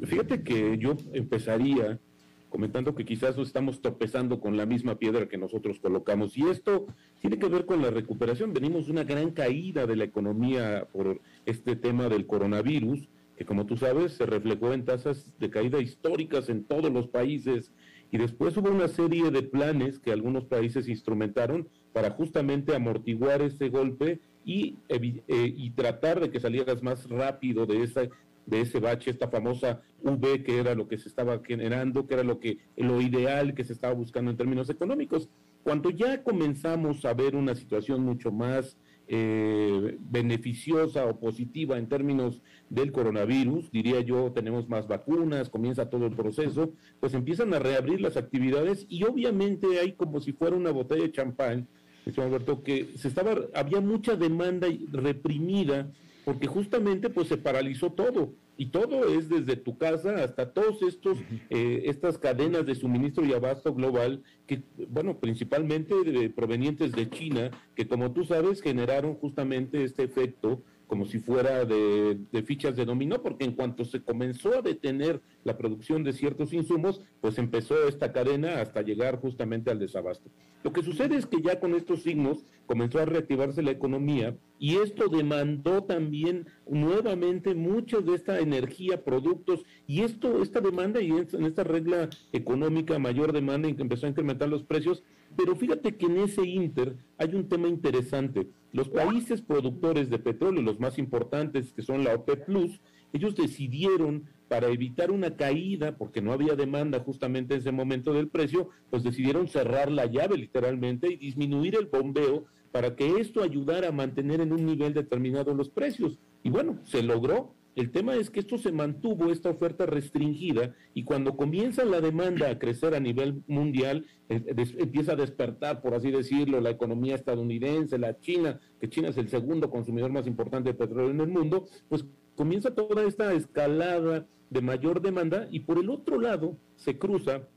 [0.04, 2.00] Fíjate que yo empezaría
[2.48, 6.36] comentando que quizás estamos tropezando con la misma piedra que nosotros colocamos.
[6.36, 6.86] Y esto
[7.20, 8.52] tiene que ver con la recuperación.
[8.52, 13.66] Venimos de una gran caída de la economía por este tema del coronavirus que como
[13.66, 17.72] tú sabes se reflejó en tasas de caída históricas en todos los países
[18.10, 23.68] y después hubo una serie de planes que algunos países instrumentaron para justamente amortiguar ese
[23.68, 28.08] golpe y, eh, y tratar de que salieras más rápido de esa
[28.46, 32.22] de ese bache, esta famosa V que era lo que se estaba generando, que era
[32.22, 35.28] lo que lo ideal que se estaba buscando en términos económicos.
[35.64, 42.42] Cuando ya comenzamos a ver una situación mucho más eh, beneficiosa o positiva en términos
[42.68, 48.00] del coronavirus, diría yo, tenemos más vacunas, comienza todo el proceso, pues empiezan a reabrir
[48.00, 51.68] las actividades y obviamente hay como si fuera una botella de champán,
[52.16, 55.90] Alberto, que se estaba, había mucha demanda reprimida
[56.26, 61.18] porque justamente pues se paralizó todo y todo es desde tu casa hasta todos estos
[61.50, 65.94] eh, estas cadenas de suministro y abasto global que bueno principalmente
[66.30, 72.18] provenientes de China que como tú sabes generaron justamente este efecto como si fuera de,
[72.44, 77.00] fichas de dominó porque en cuanto se comenzó a detener la producción de ciertos insumos,
[77.20, 80.30] pues empezó esta cadena hasta llegar justamente al desabasto.
[80.62, 84.76] Lo que sucede es que ya con estos signos comenzó a reactivarse la economía y
[84.76, 91.44] esto demandó también nuevamente mucha de esta energía, productos, y esto, esta demanda y en
[91.44, 95.02] esta regla económica, mayor demanda que empezó a incrementar los precios,
[95.36, 98.48] pero fíjate que en ese inter hay un tema interesante.
[98.72, 102.80] Los países productores de petróleo, los más importantes, que son la OPEP Plus,
[103.12, 108.28] ellos decidieron para evitar una caída, porque no había demanda justamente en ese momento del
[108.28, 112.46] precio, pues decidieron cerrar la llave literalmente y disminuir el bombeo
[112.76, 116.18] para que esto ayudara a mantener en un nivel determinado los precios.
[116.42, 117.54] Y bueno, se logró.
[117.74, 122.50] El tema es que esto se mantuvo, esta oferta restringida, y cuando comienza la demanda
[122.50, 124.44] a crecer a nivel mundial, eh,
[124.76, 129.30] empieza a despertar, por así decirlo, la economía estadounidense, la China, que China es el
[129.30, 132.04] segundo consumidor más importante de petróleo en el mundo, pues
[132.34, 137.48] comienza toda esta escalada de mayor demanda y por el otro lado se cruza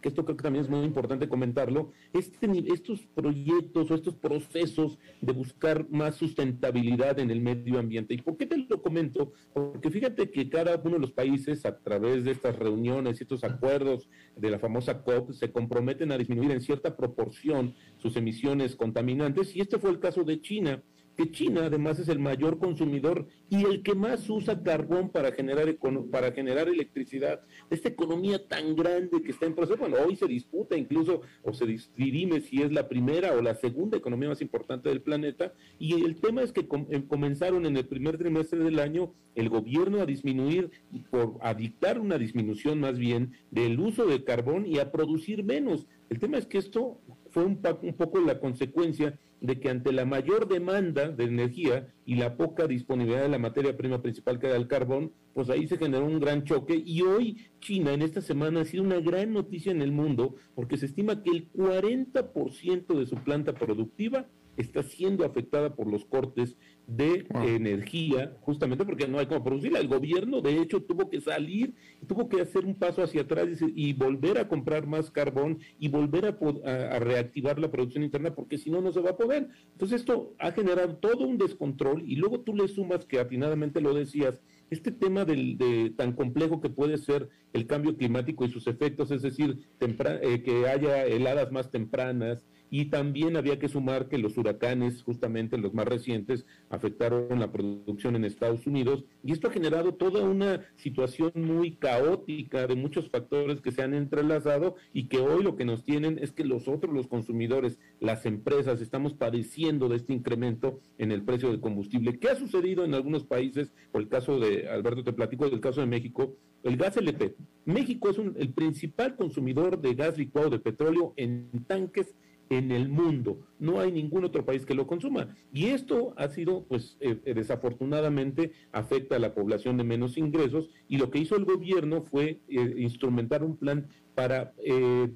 [0.00, 4.98] que esto creo que también es muy importante comentarlo, este, estos proyectos o estos procesos
[5.20, 8.14] de buscar más sustentabilidad en el medio ambiente.
[8.14, 9.32] ¿Y por qué te lo comento?
[9.52, 13.44] Porque fíjate que cada uno de los países a través de estas reuniones y estos
[13.44, 19.54] acuerdos de la famosa COP se comprometen a disminuir en cierta proporción sus emisiones contaminantes
[19.54, 20.82] y este fue el caso de China
[21.16, 25.76] que China además es el mayor consumidor y el que más usa carbón para generar,
[26.10, 27.40] para generar electricidad.
[27.68, 31.66] Esta economía tan grande que está en proceso, bueno, hoy se disputa incluso o se
[31.96, 36.20] dirime si es la primera o la segunda economía más importante del planeta y el
[36.20, 40.70] tema es que eh, comenzaron en el primer trimestre del año el gobierno a disminuir,
[41.10, 45.86] por, a dictar una disminución más bien del uso de carbón y a producir menos.
[46.08, 47.00] El tema es que esto
[47.30, 52.16] fue un, un poco la consecuencia de que ante la mayor demanda de energía y
[52.16, 55.78] la poca disponibilidad de la materia prima principal que era el carbón, pues ahí se
[55.78, 56.82] generó un gran choque.
[56.84, 60.76] Y hoy China en esta semana ha sido una gran noticia en el mundo porque
[60.76, 64.26] se estima que el 40% de su planta productiva
[64.56, 66.56] está siendo afectada por los cortes
[66.90, 69.78] de energía, justamente porque no hay cómo producirla.
[69.78, 71.74] El gobierno, de hecho, tuvo que salir,
[72.06, 76.26] tuvo que hacer un paso hacia atrás y, volver a comprar más carbón y volver
[76.26, 79.48] a, reactivar la producción interna, porque si no, no se va a poder.
[79.72, 83.94] Entonces, esto ha generado todo un descontrol y luego tú le sumas que atinadamente lo
[83.94, 88.66] decías, este tema del, de, tan complejo que puede ser el cambio climático y sus
[88.66, 94.18] efectos, es decir, eh, que haya heladas más tempranas, y también había que sumar que
[94.18, 99.52] los huracanes, justamente los más recientes, afectaron la producción en Estados Unidos y esto ha
[99.52, 105.18] generado toda una situación muy caótica de muchos factores que se han entrelazado y que
[105.18, 109.88] hoy lo que nos tienen es que los otros, los consumidores, las empresas, estamos padeciendo
[109.88, 112.18] de este incremento en el precio del combustible.
[112.18, 113.72] ¿Qué ha sucedido en algunos países?
[113.90, 117.34] Por el caso de, Alberto, te platico del caso de México, el gas LP.
[117.64, 122.14] México es el principal consumidor de gas licuado de petróleo en tanques
[122.50, 123.40] en el mundo.
[123.58, 125.34] No hay ningún otro país que lo consuma.
[125.54, 130.68] Y esto ha sido, pues, eh, eh, desafortunadamente, afecta a la población de menos ingresos.
[130.88, 134.52] Y lo que hizo el gobierno fue eh, instrumentar un plan para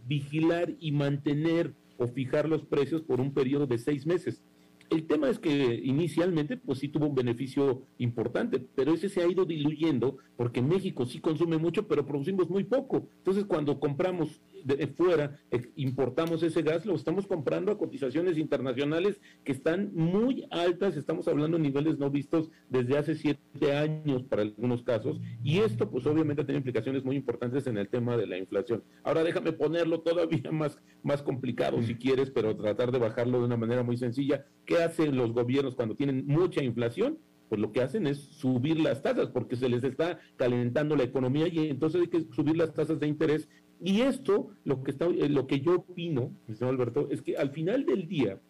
[0.07, 4.43] vigilar y mantener o fijar los precios por un periodo de seis meses.
[4.89, 9.27] El tema es que inicialmente, pues sí tuvo un beneficio importante, pero ese se ha
[9.27, 13.09] ido diluyendo porque México sí consume mucho, pero producimos muy poco.
[13.19, 15.39] Entonces, cuando compramos de fuera,
[15.77, 21.59] importamos ese gas, lo estamos comprando a cotizaciones internacionales que están muy altas, estamos hablando
[21.59, 26.45] de niveles no vistos desde hace siete años para algunos casos, y esto pues obviamente
[26.45, 28.83] tiene implicaciones muy importantes en el tema de la inflación.
[29.03, 33.57] Ahora déjame ponerlo todavía más, más complicado si quieres, pero tratar de bajarlo de una
[33.57, 34.47] manera muy sencilla.
[34.65, 37.19] ¿Qué hacen los gobiernos cuando tienen mucha inflación?
[37.49, 41.47] pues lo que hacen es subir las tasas porque se les está calentando la economía
[41.47, 43.49] y entonces hay que subir las tasas de interés
[43.81, 47.51] y esto, lo que, está, eh, lo que yo opino, señor Alberto, es que al
[47.51, 48.41] final del día,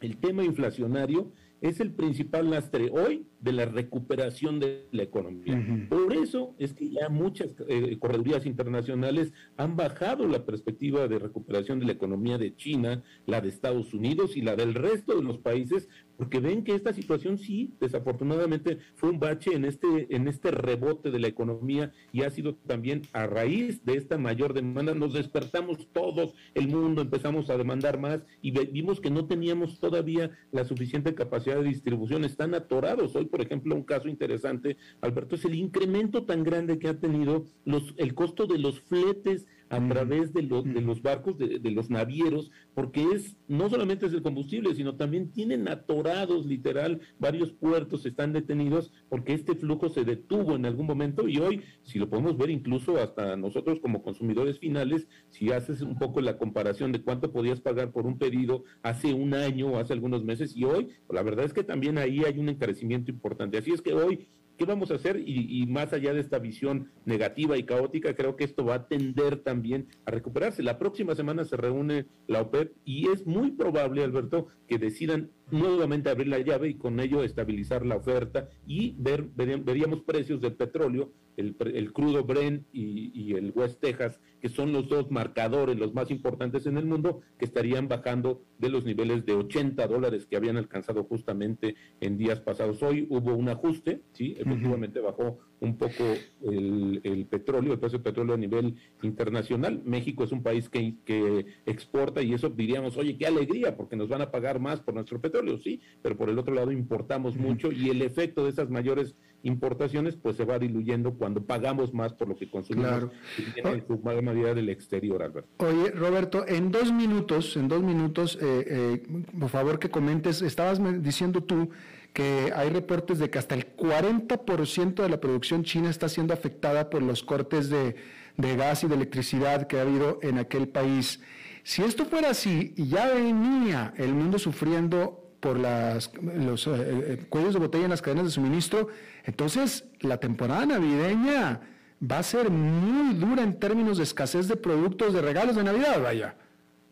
[0.00, 5.62] el tema inflacionario es el principal lastre hoy de la recuperación de la economía.
[5.88, 11.78] Por eso es que ya muchas eh, corredurías internacionales han bajado la perspectiva de recuperación
[11.78, 15.38] de la economía de China, la de Estados Unidos y la del resto de los
[15.38, 15.88] países,
[16.20, 21.10] porque ven que esta situación sí, desafortunadamente, fue un bache en este, en este rebote
[21.10, 24.94] de la economía y ha sido también a raíz de esta mayor demanda.
[24.94, 30.30] Nos despertamos todos, el mundo, empezamos a demandar más y vimos que no teníamos todavía
[30.52, 35.44] la suficiente capacidad de distribución, están atorados hoy por ejemplo, un caso interesante, Alberto, es
[35.46, 40.32] el incremento tan grande que ha tenido los, el costo de los fletes a través
[40.32, 44.96] de, de los barcos, de, los navieros, porque es no solamente es el combustible, sino
[44.96, 50.86] también tienen atorados, literal, varios puertos están detenidos porque este flujo se detuvo en algún
[50.86, 55.82] momento y hoy, si lo podemos ver incluso hasta nosotros como consumidores finales, si haces
[55.82, 59.78] un poco la comparación de cuánto podías pagar por un pedido hace un año o
[59.78, 63.58] hace algunos meses y hoy, la verdad es que también ahí hay un encarecimiento importante.
[63.58, 64.26] Así es que hoy
[64.60, 65.22] ¿Qué vamos a hacer?
[65.24, 69.38] Y, más allá de esta visión negativa y caótica, creo que esto va a tender
[69.38, 70.62] también a recuperarse.
[70.62, 76.10] La próxima semana se reúne la OPEP y es muy probable, Alberto, que decidan nuevamente
[76.10, 81.10] abrir la llave y con ello estabilizar la oferta y ver, veríamos precios del petróleo
[81.40, 86.66] el, crudo Brent y, el West Texas, que son los dos marcadores, los más importantes
[86.66, 91.04] en el mundo, que estarían bajando de los niveles de 80 dólares que habían alcanzado
[91.04, 92.82] justamente en días pasados.
[92.82, 96.04] Hoy hubo un ajuste, sí, efectivamente bajó un poco
[96.42, 99.82] el, petróleo, el precio del petróleo a nivel internacional.
[99.84, 104.08] México es un país que, que exporta y eso diríamos, oye, qué alegría, porque nos
[104.08, 107.70] van a pagar más por nuestro petróleo, sí, pero por el otro lado importamos mucho
[107.70, 112.28] y el efecto de esas mayores importaciones pues se va diluyendo cuando pagamos más por
[112.28, 113.10] lo que consumimos
[113.56, 115.48] en su mayoría del exterior, Alberto.
[115.64, 120.80] Oye, Roberto, en dos minutos, en dos minutos, eh, eh, por favor que comentes, estabas
[121.02, 121.70] diciendo tú
[122.12, 126.90] que hay reportes de que hasta el 40% de la producción china está siendo afectada
[126.90, 127.94] por los cortes de,
[128.36, 131.20] de gas y de electricidad que ha habido en aquel país.
[131.62, 137.26] Si esto fuera así y ya venía el mundo sufriendo por las, los eh, eh,
[137.28, 138.88] cuellos de botella en las cadenas de suministro,
[139.24, 141.60] entonces la temporada navideña
[142.00, 146.02] va a ser muy dura en términos de escasez de productos, de regalos de Navidad,
[146.02, 146.36] vaya.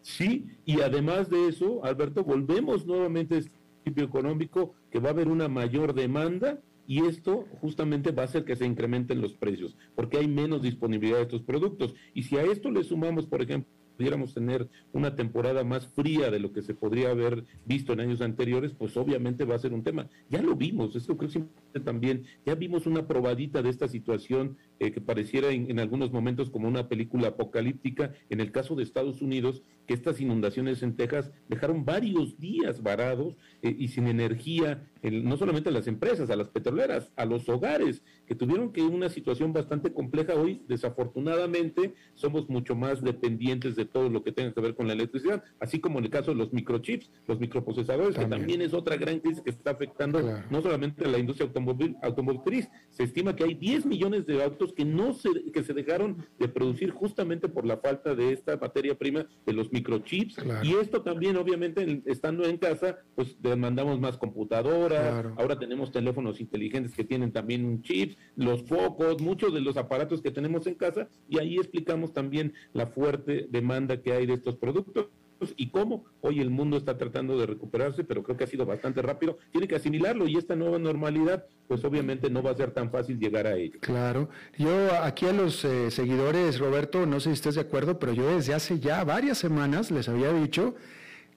[0.01, 5.13] Sí, y además de eso, Alberto, volvemos nuevamente a este principio económico, que va a
[5.13, 9.77] haber una mayor demanda y esto justamente va a hacer que se incrementen los precios,
[9.95, 11.95] porque hay menos disponibilidad de estos productos.
[12.15, 16.39] Y si a esto le sumamos, por ejemplo, pudiéramos tener una temporada más fría de
[16.39, 19.83] lo que se podría haber visto en años anteriores, pues obviamente va a ser un
[19.83, 20.09] tema.
[20.31, 24.93] Ya lo vimos, esto creo que también, ya vimos una probadita de esta situación eh,
[24.93, 28.13] que pareciera en, algunos momentos como una película apocalíptica.
[28.31, 33.37] En el caso de Estados Unidos, que estas inundaciones en Texas dejaron varios días varados
[33.63, 38.03] eh, y sin energía, no solamente a las empresas, a las petroleras, a los hogares,
[38.27, 40.35] que tuvieron que una situación bastante compleja.
[40.35, 44.93] Hoy, desafortunadamente, somos mucho más dependientes de todo lo que tenga que ver con la
[44.93, 48.97] electricidad, así como en el caso de los microchips, los microprocesadores, que también es otra
[48.97, 50.21] gran crisis que está afectando
[50.51, 52.69] no solamente a la industria automóvil, automotriz.
[52.91, 56.49] Se estima que hay 10 millones de autos que no se, que se dejaron de
[56.49, 60.37] producir justamente por la falta de esta materia prima de los microchips.
[60.63, 66.95] Y esto también, obviamente, estando en casa, pues demandamos más computadoras, ahora tenemos teléfonos inteligentes
[66.95, 71.09] que tienen también un chip, los focos, muchos de los aparatos que tenemos en casa,
[71.29, 75.09] y ahí explicamos también la fuerte demanda que hay de estos productos
[75.57, 79.03] y cómo hoy el mundo está tratando de recuperarse, pero creo que ha sido bastante
[79.03, 79.39] rápido.
[79.53, 83.19] Tiene que asimilarlo y esta nueva normalidad, pues obviamente no va a ser tan fácil
[83.19, 83.79] llegar a ello.
[83.81, 84.29] Claro.
[84.57, 88.29] Yo aquí a los eh, seguidores, Roberto, no sé si estés de acuerdo, pero yo
[88.35, 90.75] desde hace ya varias semanas les había dicho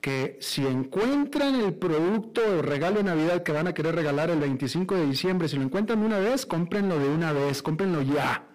[0.01, 4.39] que si encuentran el producto o regalo de Navidad que van a querer regalar el
[4.39, 8.47] 25 de diciembre, si lo encuentran de una vez, cómprenlo de una vez, cómprenlo ya.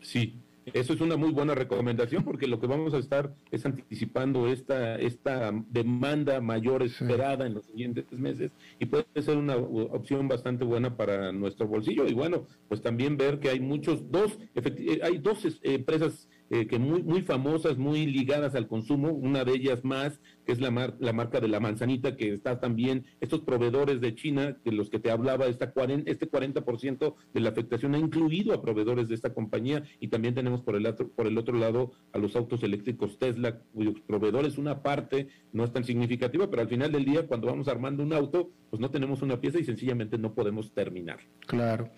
[0.00, 0.40] Sí,
[0.72, 4.96] eso es una muy buena recomendación porque lo que vamos a estar es anticipando esta,
[4.96, 10.96] esta demanda mayor esperada en los siguientes meses y puede ser una opción bastante buena
[10.96, 12.06] para nuestro bolsillo.
[12.06, 16.66] Y bueno, pues también ver que hay muchos, dos, eh, hay dos eh, empresas eh,
[16.66, 20.94] que muy, muy famosas, muy ligadas al consumo, una de ellas más, que es la,
[20.98, 25.00] la marca de la manzanita, que está también, estos proveedores de China, de los que
[25.00, 29.34] te hablaba, esta 40, este 40% de la afectación ha incluido a proveedores de esta
[29.34, 33.18] compañía y también tenemos por el, otro, por el otro lado a los autos eléctricos
[33.18, 37.48] Tesla, cuyos proveedores, una parte no es tan significativa, pero al final del día, cuando
[37.48, 41.18] vamos armando un auto, pues no tenemos una pieza y sencillamente no podemos terminar.
[41.46, 41.90] Claro.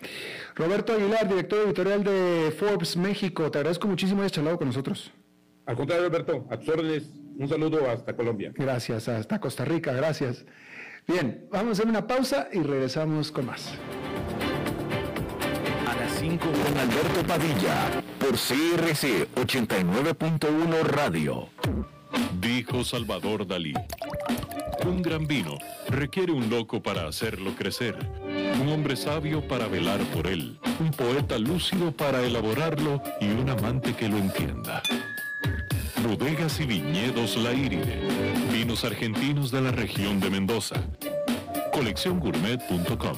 [0.55, 5.11] Roberto Aguilar, director editorial de Forbes México, te agradezco muchísimo este con nosotros.
[5.65, 7.18] Al contrario, Alberto, a tus órdenes.
[7.39, 8.51] Un saludo hasta Colombia.
[8.53, 10.45] Gracias, hasta Costa Rica, gracias.
[11.07, 13.71] Bien, vamos a hacer una pausa y regresamos con más.
[15.87, 21.47] A las 5 con Alberto Padilla, por CRC 89.1 Radio.
[22.41, 23.73] Dijo Salvador Dalí.
[24.85, 27.95] Un gran vino requiere un loco para hacerlo crecer,
[28.61, 33.93] un hombre sabio para velar por él, un poeta lúcido para elaborarlo y un amante
[33.95, 34.83] que lo entienda.
[36.03, 37.99] Bodegas y viñedos La Iride,
[38.51, 40.75] vinos argentinos de la región de Mendoza.
[41.73, 43.17] Colecciongourmet.com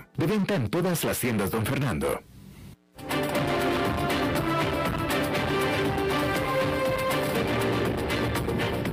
[0.17, 2.21] De venta en todas las tiendas, don Fernando.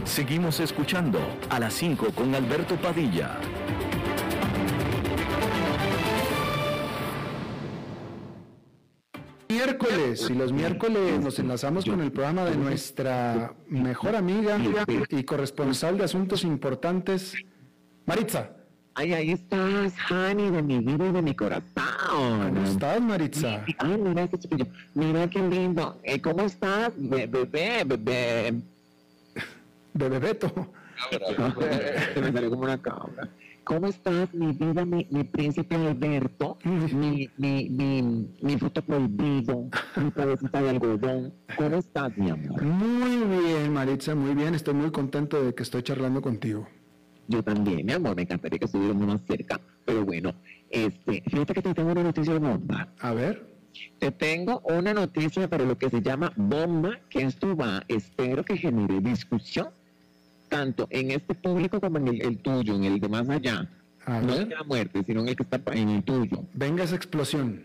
[0.05, 3.39] Seguimos escuchando a las 5 con Alberto Padilla.
[9.49, 14.59] Miércoles, y los miércoles nos enlazamos con el programa de nuestra mejor amiga
[15.09, 17.35] y corresponsal de asuntos importantes,
[18.05, 18.58] Maritza.
[19.01, 21.63] Ay, ahí estás, Hani, de mi vida y de mi corazón.
[22.53, 23.65] ¿Cómo estás, Maritza?
[23.79, 24.67] Ay, mira este chiquillo.
[24.95, 26.01] Mira qué lindo.
[26.03, 28.55] Eh, ¿Cómo estás, Be- bebé, bebé?
[29.95, 30.53] Bebé Beto.
[32.13, 33.29] Se me salió como una cabra.
[33.63, 36.59] ¿Cómo estás, mi vida, mi, mi príncipe Alberto?
[36.65, 41.33] Mi, mi, mi, mi fruto prohibido, mi cabecita de algodón.
[41.57, 42.63] ¿Cómo estás, mi amor?
[42.63, 44.57] Muy bien, Maritza, muy bien.
[44.57, 46.67] Estoy muy contento de que estoy charlando contigo.
[47.29, 49.61] Yo también, mi amor, me encantaría que estuviéramos más cerca.
[49.85, 50.35] Pero bueno,
[50.71, 52.89] este, fíjate que te tengo una noticia bomba.
[53.01, 53.47] A ver.
[53.99, 58.57] Te tengo una noticia para lo que se llama bomba, que esto va, espero que
[58.57, 59.69] genere discusión,
[60.49, 63.69] tanto en este público como en el, el tuyo, en el de más allá.
[64.07, 66.45] A no en la muerte, sino en el que está en el tuyo.
[66.55, 67.63] Venga esa explosión.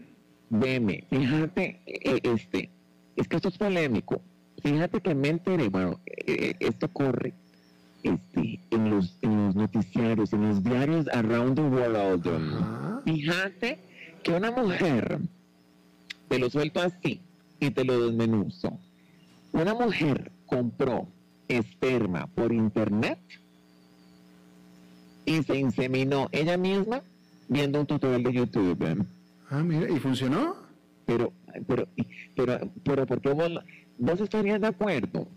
[0.50, 2.70] Veme, fíjate, eh, este,
[3.16, 4.22] es que esto es polémico.
[4.62, 7.34] Fíjate que me enteré, bueno, eh, esto corre
[8.04, 9.18] este, en los
[9.64, 12.28] noticiarios, en los diarios around the world.
[12.28, 13.02] Ajá.
[13.06, 13.80] Fíjate
[14.22, 15.20] que una mujer,
[16.30, 17.22] te lo suelto así
[17.60, 18.78] y te lo desmenuzo.
[19.52, 21.08] Una mujer compró
[21.48, 23.20] esperma por internet
[25.26, 27.02] y se inseminó ella misma
[27.48, 28.82] viendo un tutorial de YouTube.
[28.84, 28.98] ¿eh?
[29.50, 30.56] Ah, mira, ¿y funcionó?
[31.06, 31.34] Pero,
[31.68, 31.88] pero,
[32.36, 33.52] pero, pero, ¿por qué vos,
[33.98, 35.28] vos estarías de acuerdo?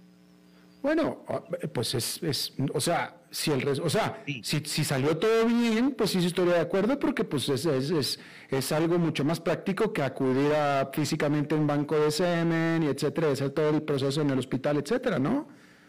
[0.83, 1.43] Bueno, ah,
[1.75, 5.91] pues es, es o sea, si el res- o sea, si, si salió todo bien,
[5.97, 8.19] pues sí, sí estoy de acuerdo porque pues es, es, es,
[8.49, 12.87] es algo mucho más práctico que acudir a físicamente a un banco de semen y
[12.87, 15.41] etcétera, hacer todo el proceso en el hospital, etcétera, ¿no?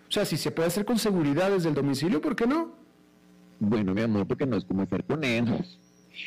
[0.09, 2.75] O sea, si se puede hacer con seguridad desde el domicilio, ¿por qué no?
[3.59, 5.79] Bueno, mi amor, porque no es como hacer conejos.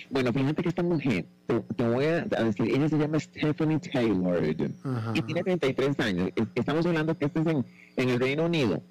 [0.08, 4.42] Bueno, fíjate que esta mujer, te, te voy a decir, ella se llama Stephanie Taylor
[4.84, 5.12] Ajá.
[5.14, 6.30] y tiene 33 años.
[6.36, 7.66] Es- Estamos hablando que esto es en,
[7.96, 8.82] en el Reino Unido.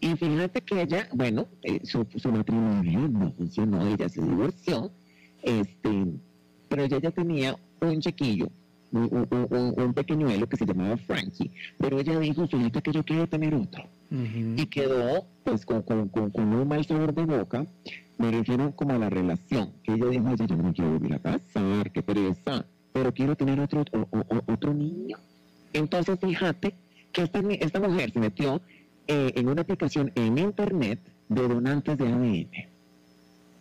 [0.00, 4.90] Y fíjate que ella, bueno, eh, su, su matrimonio no funcionó, ella se divorció,
[5.42, 6.06] este,
[6.68, 8.48] pero ella ya tenía un chiquillo,
[8.92, 11.50] un, un, un- pequeñuelo que se llamaba Frankie.
[11.78, 13.84] Pero ella dijo, fíjate que yo quiero tener otro
[14.56, 17.66] y quedó pues con, con, con, con un mal sabor de boca.
[18.18, 19.70] Me refiero como a la relación.
[19.84, 23.36] Que ella dijo, oye, yo no me quiero volver a casar, qué pereza, pero quiero
[23.36, 25.16] tener otro, o- o- o- otro niño.
[25.72, 26.74] Entonces, fíjate
[27.12, 28.60] que esta, esta mujer se metió
[29.12, 32.50] eh, en una aplicación en internet de donantes de ADN.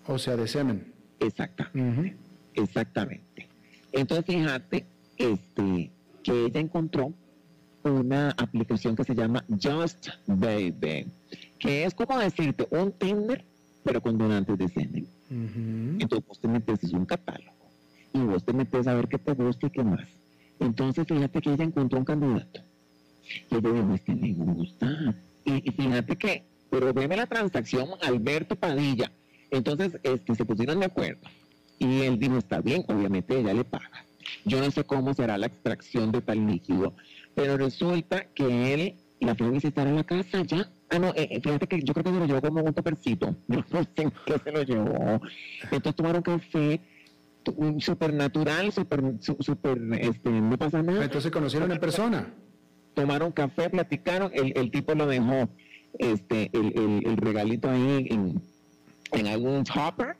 [0.05, 0.93] O sea, de semen.
[1.19, 2.11] Exacta, Ujú.
[2.53, 3.47] exactamente.
[3.91, 4.85] Entonces, fíjate
[5.17, 5.91] este,
[6.21, 7.13] que ella encontró
[7.83, 11.07] una aplicación que se llama Just Baby,
[11.57, 13.43] que es como decirte un Tinder,
[13.83, 15.07] pero con donantes de semen.
[15.31, 15.97] Ujú.
[15.99, 17.71] Entonces vos te metes, es un catálogo,
[18.13, 20.07] y vos te metes a ver qué te gusta y qué más.
[20.59, 22.61] Entonces fíjate que ella encontró un candidato.
[23.49, 25.15] Y ella dijo, este me gusta.
[25.49, 29.11] Y, y fíjate que, pero veme la transacción, Alberto Padilla.
[29.51, 31.21] Entonces, este, se pusieron de acuerdo.
[31.79, 34.05] Y él dijo, está bien, obviamente ella le paga.
[34.45, 36.93] Yo no sé cómo será la extracción de tal líquido,
[37.33, 40.69] pero resulta que él la fue a visitar a la casa ya.
[40.89, 43.35] Ah, no, eh, eh, fíjate que yo creo que se lo llevó como un topercito.
[43.47, 45.21] Yo no sé qué se lo llevó.
[45.63, 46.81] Entonces tomaron café,
[47.43, 51.03] tu- un súper natural, súper, su- súper, este, no pasa nada.
[51.03, 52.33] Entonces se conocieron en persona.
[52.93, 55.49] Tomaron café, platicaron, el, el tipo lo dejó,
[55.97, 58.41] este, el, el, el regalito ahí en,
[59.11, 60.17] en algún topper,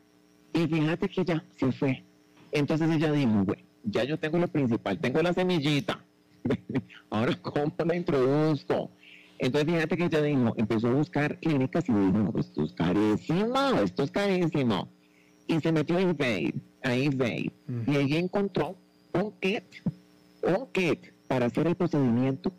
[0.53, 2.03] y fíjate que ya se fue.
[2.51, 6.03] Entonces ella dijo, güey, ya yo tengo lo principal, tengo la semillita.
[7.09, 8.91] Ahora, ¿cómo la introduzco?
[9.39, 14.03] Entonces, fíjate que ella dijo, empezó a buscar clínicas y dijo, esto es carísimo, esto
[14.03, 14.89] es carísimo.
[15.47, 16.53] Y se metió a eBay,
[16.84, 17.51] a eBay,
[17.88, 18.76] y ahí encontró
[19.13, 19.63] un kit,
[20.43, 20.99] un kit
[21.30, 22.51] para hacer el procedimiento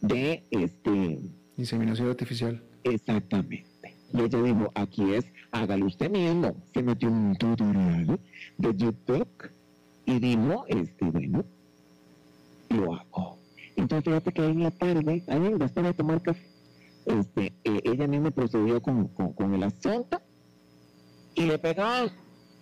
[0.00, 1.20] de este,
[1.56, 2.60] Inseminación artificial.
[2.82, 3.94] Exactamente.
[4.12, 6.56] Y ella dijo, aquí es, hágalo usted mismo.
[6.72, 8.18] Se metió un tutorial
[8.58, 9.28] de YouTube
[10.06, 11.44] Y dijo, este, bueno,
[12.70, 13.38] lo hago.
[13.76, 16.44] Entonces fíjate que en la tarde, ahí después de tomar café,
[17.06, 20.20] este, eh, ella misma procedió con, con, con el asunto
[21.34, 22.10] y le pegó,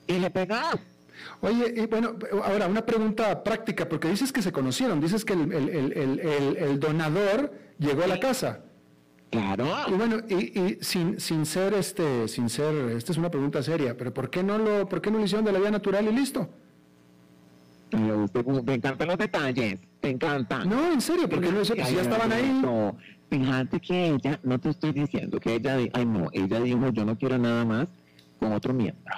[0.06, 0.56] y le pegó.
[1.40, 5.52] Oye, y bueno, ahora una pregunta práctica, porque dices que se conocieron, dices que el,
[5.52, 8.60] el- el- el- el- el donador llegó a la casa.
[9.30, 9.66] Claro.
[9.88, 13.96] Y bueno, y, y sin, sin ser este, sin ser, esta es una pregunta seria,
[13.96, 16.12] pero ¿por qué no lo, por qué no lo hicieron de la vía natural y
[16.12, 16.48] listo?
[18.64, 20.64] Me encantan los detalles, te encanta.
[20.64, 22.60] No, en serio, porque no sé, si ya estaban ahí.
[22.62, 22.96] No,
[23.28, 27.16] fíjate que ella, no te estoy diciendo que ella, ay no, ella dijo yo no
[27.18, 27.88] quiero nada más
[28.40, 29.14] con otro miembro,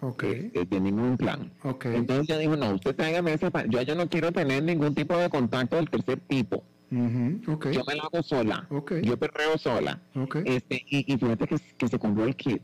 [0.00, 1.50] Ok, eh, de ningún plan.
[1.62, 1.86] ok.
[1.86, 5.16] Entonces ella dijo, no, usted tráigame ese, pa- yo ya no quiero tener ningún tipo
[5.16, 8.92] de contacto del tercer tipo, Ujú, ok, yo me lo hago sola, Ok.
[9.02, 10.00] yo perreo sola.
[10.14, 10.36] ok.
[10.44, 12.62] Este, y, y fíjate que, que se compró el kit.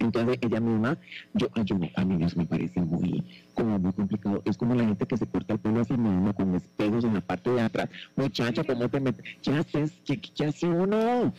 [0.00, 0.96] Entonces ella misma,
[1.34, 4.40] yo, ay, yo a mí me parece muy, como muy complicado.
[4.44, 7.14] Es como la gente que se corta el pelo a sí misma con espejos en
[7.14, 7.88] la parte de atrás.
[8.14, 9.24] Muchacha, ¿cómo te metes?
[9.42, 9.92] ¿Qué haces?
[10.04, 11.32] ¿Qué, qué hace uno?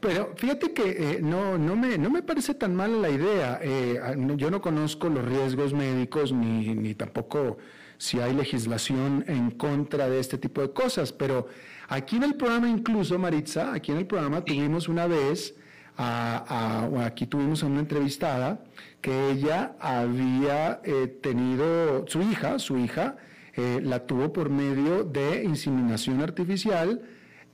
[0.00, 3.60] Pero fíjate que eh, no, no, me, no me parece tan mala la idea.
[3.62, 4.00] Eh,
[4.36, 7.58] yo no conozco los riesgos médicos ni, ni tampoco
[8.00, 11.48] si hay legislación en contra de este tipo de cosas, pero
[11.88, 15.54] aquí en el programa incluso, Maritza, aquí en el programa tuvimos una vez,
[15.98, 18.64] a, aquí tuvimos a una entrevistada
[19.02, 23.18] que ella había eh, tenido, su hija, su hija,
[23.54, 27.02] eh, la tuvo por medio de inseminación artificial,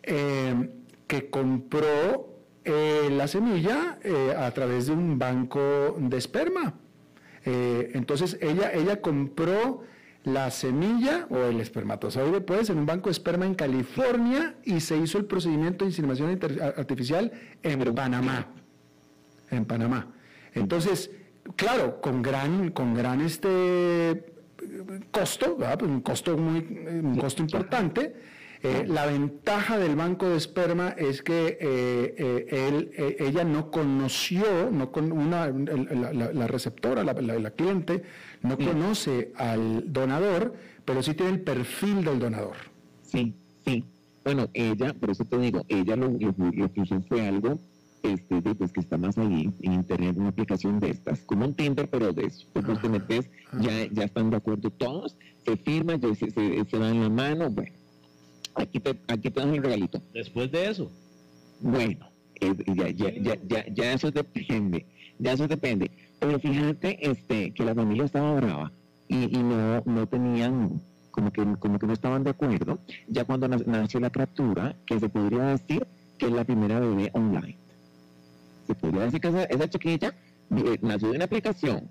[0.04, 0.70] eh,
[1.08, 2.35] que compró
[2.66, 6.74] eh, la semilla eh, a través de un banco de esperma.
[7.44, 9.84] Eh, entonces ella, ella compró
[10.24, 14.96] la semilla o el espermatozoide, pues, en un banco de esperma en California y se
[14.96, 16.40] hizo el procedimiento de inseminación
[16.76, 17.30] artificial
[17.62, 18.48] en Panamá.
[19.48, 20.08] En Panamá.
[20.52, 21.12] Entonces,
[21.54, 24.32] claro, con gran, con gran este
[25.12, 25.56] costo.
[25.56, 28.16] Pues un costo muy, un costo importante.
[28.62, 33.70] Eh, la ventaja del banco de esperma es que eh, eh, él, eh, ella no
[33.70, 37.14] conoció, no con una, la, la- la receptora, la,
[37.50, 38.02] cliente,
[38.42, 40.54] no conoce al donador,
[40.84, 42.56] pero sí tiene el perfil del donador.
[43.02, 43.34] Sí,
[43.64, 43.84] sí.
[44.24, 47.58] Bueno, ella, por eso te digo, ella lo, lo, lo que hizo fue algo,
[48.02, 51.88] este, pues que está más ahí en internet, una aplicación de estas, como un Tinder,
[51.88, 52.46] pero de eso.
[52.54, 53.30] Entonces te metes,
[53.60, 56.30] ya, ya están de acuerdo todos, se firma, se,
[56.64, 57.70] se dan la mano, bueno,
[58.56, 60.00] aquí te, aquí te dan el regalito.
[60.12, 60.90] Después de eso.
[61.60, 62.06] Bueno,
[62.40, 64.84] eh, ya, ya, ya, ya, ya eso depende,
[65.18, 65.90] ya eso depende.
[66.18, 68.72] Pero fíjate este, que la familia estaba brava
[69.08, 70.80] y, y no, no tenían,
[71.10, 72.78] como que, como que no estaban de acuerdo.
[73.08, 75.86] Ya cuando na- nació la criatura, que se podría decir
[76.18, 77.56] que es la primera bebé online.
[78.66, 80.14] Se podría decir que esa, esa chiquilla
[80.56, 81.88] eh, nació de una aplicación.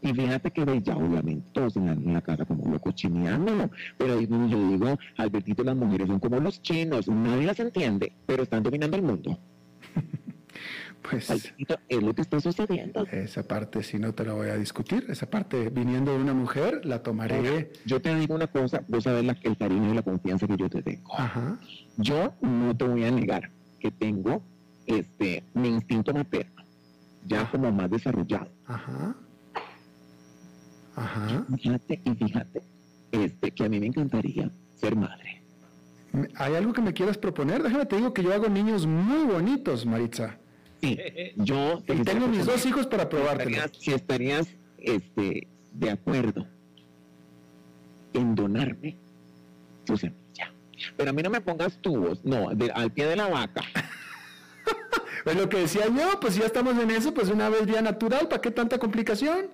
[0.00, 4.46] Y fíjate que de ya, obviamente, todos en la, casa como locos chineando, pero yo
[4.46, 8.96] yo digo, Albertito, las mujeres son como los chinos, nadie las entiende, pero están dominando
[8.96, 9.38] el mundo.
[11.00, 13.06] Pues Albertito, es lo que está sucediendo.
[13.06, 16.84] esa parte sí no te la voy a discutir, esa parte viniendo de una mujer
[16.84, 17.70] la tomaré.
[17.86, 20.68] Yo te digo una cosa, vos sabés la, el cariño y la confianza que yo
[20.68, 21.14] te tengo.
[21.16, 21.58] Ajá.
[21.96, 24.42] Yo no te voy a negar que tengo
[24.86, 26.64] este mi instinto materno,
[27.24, 28.50] ya como más desarrollado.
[28.66, 29.16] Ajá.
[30.98, 31.44] Ajá.
[31.56, 32.62] Fíjate y fíjate
[33.12, 35.42] este, que a mí me encantaría ser madre.
[36.36, 37.62] ¿Hay algo que me quieras proponer?
[37.62, 40.36] Déjame te digo que yo hago niños muy bonitos, Maritza.
[40.80, 40.98] Sí,
[41.36, 43.50] yo Y tengo mis dos hijos para probártelo.
[43.50, 46.46] estarías, si estarías este, de acuerdo
[48.14, 48.96] en donarme
[49.84, 50.52] tu semilla.
[50.96, 53.62] Pero a mí no me pongas tubos, no, de- al pie de la vaca.
[55.24, 57.82] Pues lo que decía yo, pues si ya estamos en eso, pues una vez vía
[57.82, 59.46] natural, ¿para qué tanta complicación?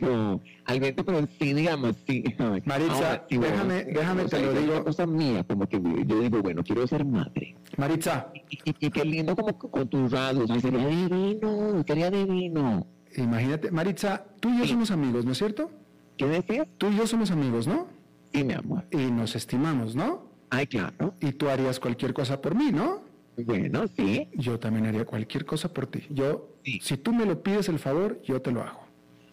[0.00, 2.22] No, Alberto, pero sí, digamos, sí.
[2.64, 4.72] Maritza, Ahora, sí, bueno, déjame- déjame o sea, te lo es digo.
[4.74, 7.56] una cosa mía, como que yo digo, bueno, quiero ser madre.
[7.76, 12.86] Maritza, Y, y- y qué lindo como con tus rasgos, ay, sería divino, sería divino.
[13.16, 14.70] imagínate, Maritza, tú y yo Sí.
[14.70, 15.70] somos amigos, ¿no es cierto?
[16.16, 16.68] ¿Qué decías?
[16.78, 17.86] Tú y yo somos amigos, ¿no?
[18.32, 18.84] Sí, mi amor.
[18.90, 20.28] Y nos estimamos, ¿no?
[20.50, 21.14] Ay, claro.
[21.20, 23.02] Y tú harías cualquier cosa por mí, ¿no?
[23.44, 24.28] Bueno, sí.
[24.34, 26.02] Yo también haría cualquier cosa por ti.
[26.10, 26.78] Yo, Sí.
[26.82, 28.80] si tú me lo pides el favor, yo te lo hago.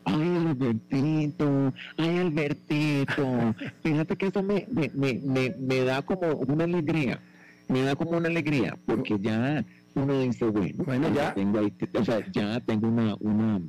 [0.08, 3.56] Ay, Albertito, ay, Albertito.
[3.84, 7.20] Fíjate que eso me, me, me, me, me da como una alegría.
[7.68, 11.34] Me da como una alegría, porque ya uno dice, bueno, Bueno, ya.
[11.34, 13.60] Tengo ahí, o sea, ya tengo una, una,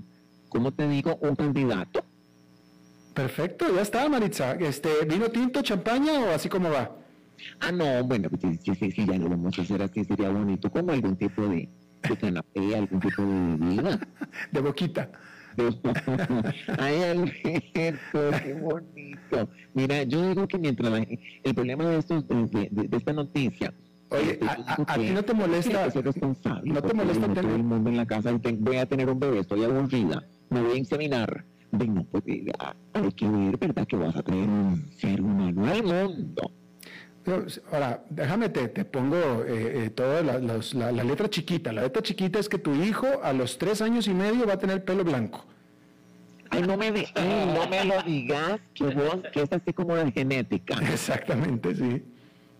[0.49, 1.16] ¿cómo te digo?
[1.16, 2.05] Un candidato.
[3.14, 4.53] Perfecto, ya está, Maritza.
[4.53, 6.89] Este, ¿Vino tinto, champaña o así como va?
[7.59, 10.28] Ah, no, bueno, pues sí, sí, sí, sí, ya lo vamos a hacer así, sería
[10.28, 11.68] bonito, como algún tipo de,
[12.09, 13.99] de canapé, algún tipo de bebida.
[14.53, 15.11] De boquita.
[16.78, 19.48] Ay, Alberto, qué bonito.
[19.74, 21.06] Mira, yo digo que mientras la-
[21.44, 23.72] el problema de, estos, de, de- de esta noticia.
[24.11, 24.46] Oye, este,
[24.86, 26.72] a, ti no te molesta, ser responsable.
[26.72, 29.11] no te molesta tener- todo el mundo en la casa y te- voy a tener
[29.11, 31.44] un bebé, estoy aburrida, me voy a inseminar.
[31.70, 32.24] Ven, no, pues,
[32.94, 33.86] hay que ver, ¿verdad?
[33.86, 36.50] Que vas a traer un ser humano al mundo.
[37.29, 39.16] Pero, Ahora, déjame, te, te pongo
[39.47, 41.72] eh, eh, toda la, los- la- la letra chiquita.
[41.74, 44.59] La letra chiquita es que tu hijo a los tres años y medio va a
[44.59, 45.45] tener pelo blanco.
[46.51, 49.95] Ay, no me, de- ay, no me lo digas, que vos, que es así como
[49.95, 50.79] de genética.
[50.93, 52.03] Exactamente, sí.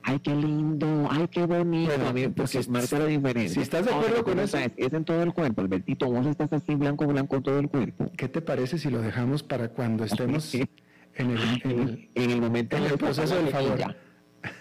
[0.03, 1.91] Ay, qué lindo, ay, qué bonito.
[1.91, 3.55] Bueno, a mí, pues, porque si- marca la diferencia.
[3.55, 6.07] si estás de Ahora, acuerdo que con eso- Es, es en todo el cuerpo, Albertito.
[6.11, 8.11] Vos estás así blanco, blanco todo el cuerpo.
[8.19, 10.69] ¿Qué te parece si lo dejamos para cuando estemos en
[11.31, 13.97] el, en el- En el momento en el proceso del favor?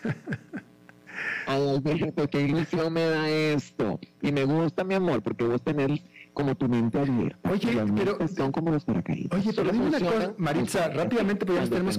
[1.48, 4.00] Ay, Alberto, qué ilusión me da esto.
[4.22, 6.02] Y me gusta, mi amor, porque vos tenés
[6.34, 7.50] como tu mente abierta.
[7.50, 9.40] Oye, las pero- son como los paracaídas.
[9.40, 11.98] Oye, pero dime una cosa, Maritza, rápidamente, pues ya nos tenemos.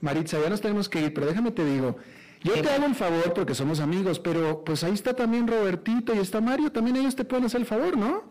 [0.00, 1.96] Maritza, ya nos tenemos que ir, pero déjame te digo,
[2.42, 6.18] yo te hago un favor porque somos amigos, pero pues ahí está también Robertito y
[6.18, 8.24] está Mario, también ellos te pueden hacer el favor, ¿no?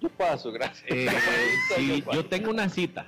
[0.00, 0.84] Yo paso, gracias.
[0.88, 1.08] Eh,
[1.76, 3.06] sí, yo tengo una cita,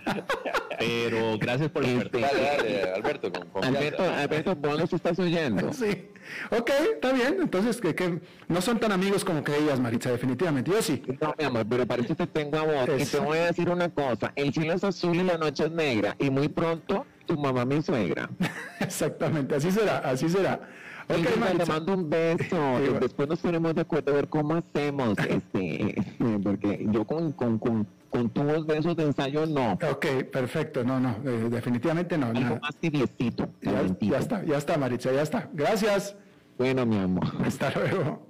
[0.79, 3.65] pero gracias por el Este, Dale, dale, Alberto, con.
[3.65, 5.73] Alberto, Alberto, vos nos estás oyendo.
[5.73, 6.09] Sí.
[6.51, 10.83] Ok, está bien, entonces que, que no son tan amigos como creías, Maritza, definitivamente, yo
[10.83, 11.03] sí.
[11.21, 13.01] No, mi amor, pero para eso te tengo a vos.
[13.01, 14.33] Y te voy a decir una cosa.
[14.37, 16.15] El cielo es azul y la noche es negra.
[16.19, 18.29] Y muy pronto, tu mamá mi suegra.
[18.81, 20.61] Exactamente, así será, así será.
[21.09, 22.57] Ok, Ok, te mando un beso.
[22.85, 23.01] Igual.
[23.01, 25.17] Después nos ponemos de acuerdo a ver cómo hacemos.
[25.29, 25.95] Este,
[26.43, 29.73] porque yo con, con, con, con tubos de esos de ensayo no.
[29.91, 32.27] Ok, perfecto, no, no, eh, definitivamente no.
[32.27, 32.61] Algo nada.
[32.61, 33.49] más tibiecito.
[33.63, 35.49] Ya, ya está, ya está, Maritza, ya está.
[35.53, 36.17] Gracias.
[36.59, 37.25] Bueno, mi amor.
[37.47, 38.27] Hasta luego.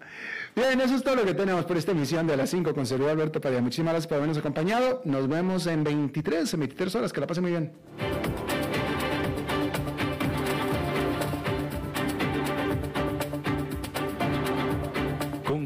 [0.54, 3.12] Bien, eso es todo lo que tenemos por esta emisión de las 5 con servidor
[3.12, 3.62] Alberto Padilla.
[3.62, 5.00] Muchísimas gracias por habernos acompañado.
[5.04, 7.12] Nos vemos en 23, en 23 horas.
[7.12, 7.72] Que la pase muy bien.